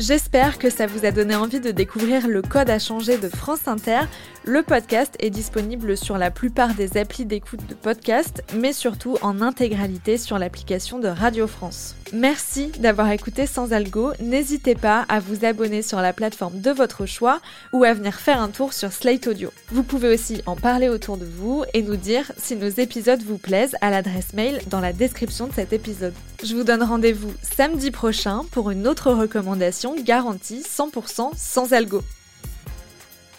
J'espère 0.01 0.59
que 0.59 0.71
ça 0.71 0.87
vous 0.87 1.05
a 1.05 1.11
donné 1.11 1.37
envie 1.37 1.61
de 1.61 1.73
découvrir 1.73 2.27
le 2.27 2.41
code 2.41 2.71
à 2.71 2.79
changer 2.79 3.19
de 3.19 3.29
France 3.29 3.69
Inter. 3.69 4.01
Le 4.45 4.63
podcast 4.63 5.15
est 5.19 5.29
disponible 5.29 5.95
sur 5.95 6.17
la 6.17 6.31
plupart 6.31 6.73
des 6.73 6.97
applis 6.97 7.27
d'écoute 7.27 7.67
de 7.69 7.75
podcast, 7.75 8.43
mais 8.55 8.73
surtout 8.73 9.19
en 9.21 9.43
intégralité 9.43 10.17
sur 10.17 10.39
l'application 10.39 11.01
de 11.01 11.09
Radio 11.09 11.47
France. 11.47 11.97
Merci 12.15 12.69
d'avoir 12.79 13.11
écouté 13.11 13.45
Sans 13.45 13.75
Algo. 13.75 14.13
N'hésitez 14.23 14.75
pas 14.75 15.05
à 15.11 15.21
vous 15.21 15.45
abonner 15.45 15.83
sur 15.83 16.01
la 16.01 16.15
plateforme 16.15 16.63
de 16.63 16.71
votre 16.71 17.05
choix 17.05 17.43
ou 17.75 17.85
à 17.85 17.93
venir 17.93 18.15
faire 18.15 18.41
un 18.41 18.49
tour 18.49 18.73
sur 18.73 18.95
Slate 18.95 19.27
Audio. 19.27 19.53
Vous 19.71 19.83
pouvez 19.83 20.15
aussi 20.15 20.41
en 20.47 20.57
parler 20.57 20.89
autour 20.89 21.19
de 21.19 21.27
vous 21.27 21.65
et 21.75 21.83
nous 21.83 21.97
dire 21.97 22.33
si 22.39 22.57
nos 22.57 22.71
épisodes 22.71 23.23
vous 23.23 23.37
plaisent 23.37 23.77
à 23.83 23.91
l'adresse 23.91 24.33
mail 24.33 24.63
dans 24.71 24.81
la 24.81 24.95
description 24.95 25.47
de 25.47 25.53
cet 25.53 25.75
épisode. 25.75 26.15
Je 26.43 26.57
vous 26.57 26.65
donne 26.65 26.83
rendez-vous 26.83 27.35
samedi 27.43 27.91
prochain 27.91 28.45
pour 28.51 28.71
une 28.71 28.87
autre 28.87 29.13
recommandation 29.13 29.95
garantie 29.95 30.63
100% 30.63 31.33
sans 31.37 31.73
algo. 31.75 32.03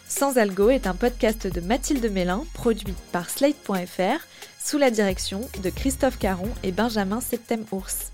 Sans 0.07 0.37
Algo 0.37 0.69
est 0.69 0.85
un 0.85 0.93
podcast 0.93 1.47
de 1.47 1.61
Mathilde 1.61 2.11
Mélin, 2.11 2.43
produit 2.53 2.93
par 3.11 3.29
Slate.fr, 3.29 4.27
sous 4.63 4.77
la 4.77 4.91
direction 4.91 5.49
de 5.63 5.69
Christophe 5.71 6.19
Caron 6.19 6.49
et 6.63 6.71
Benjamin 6.71 7.21
Septem-Ours. 7.21 8.10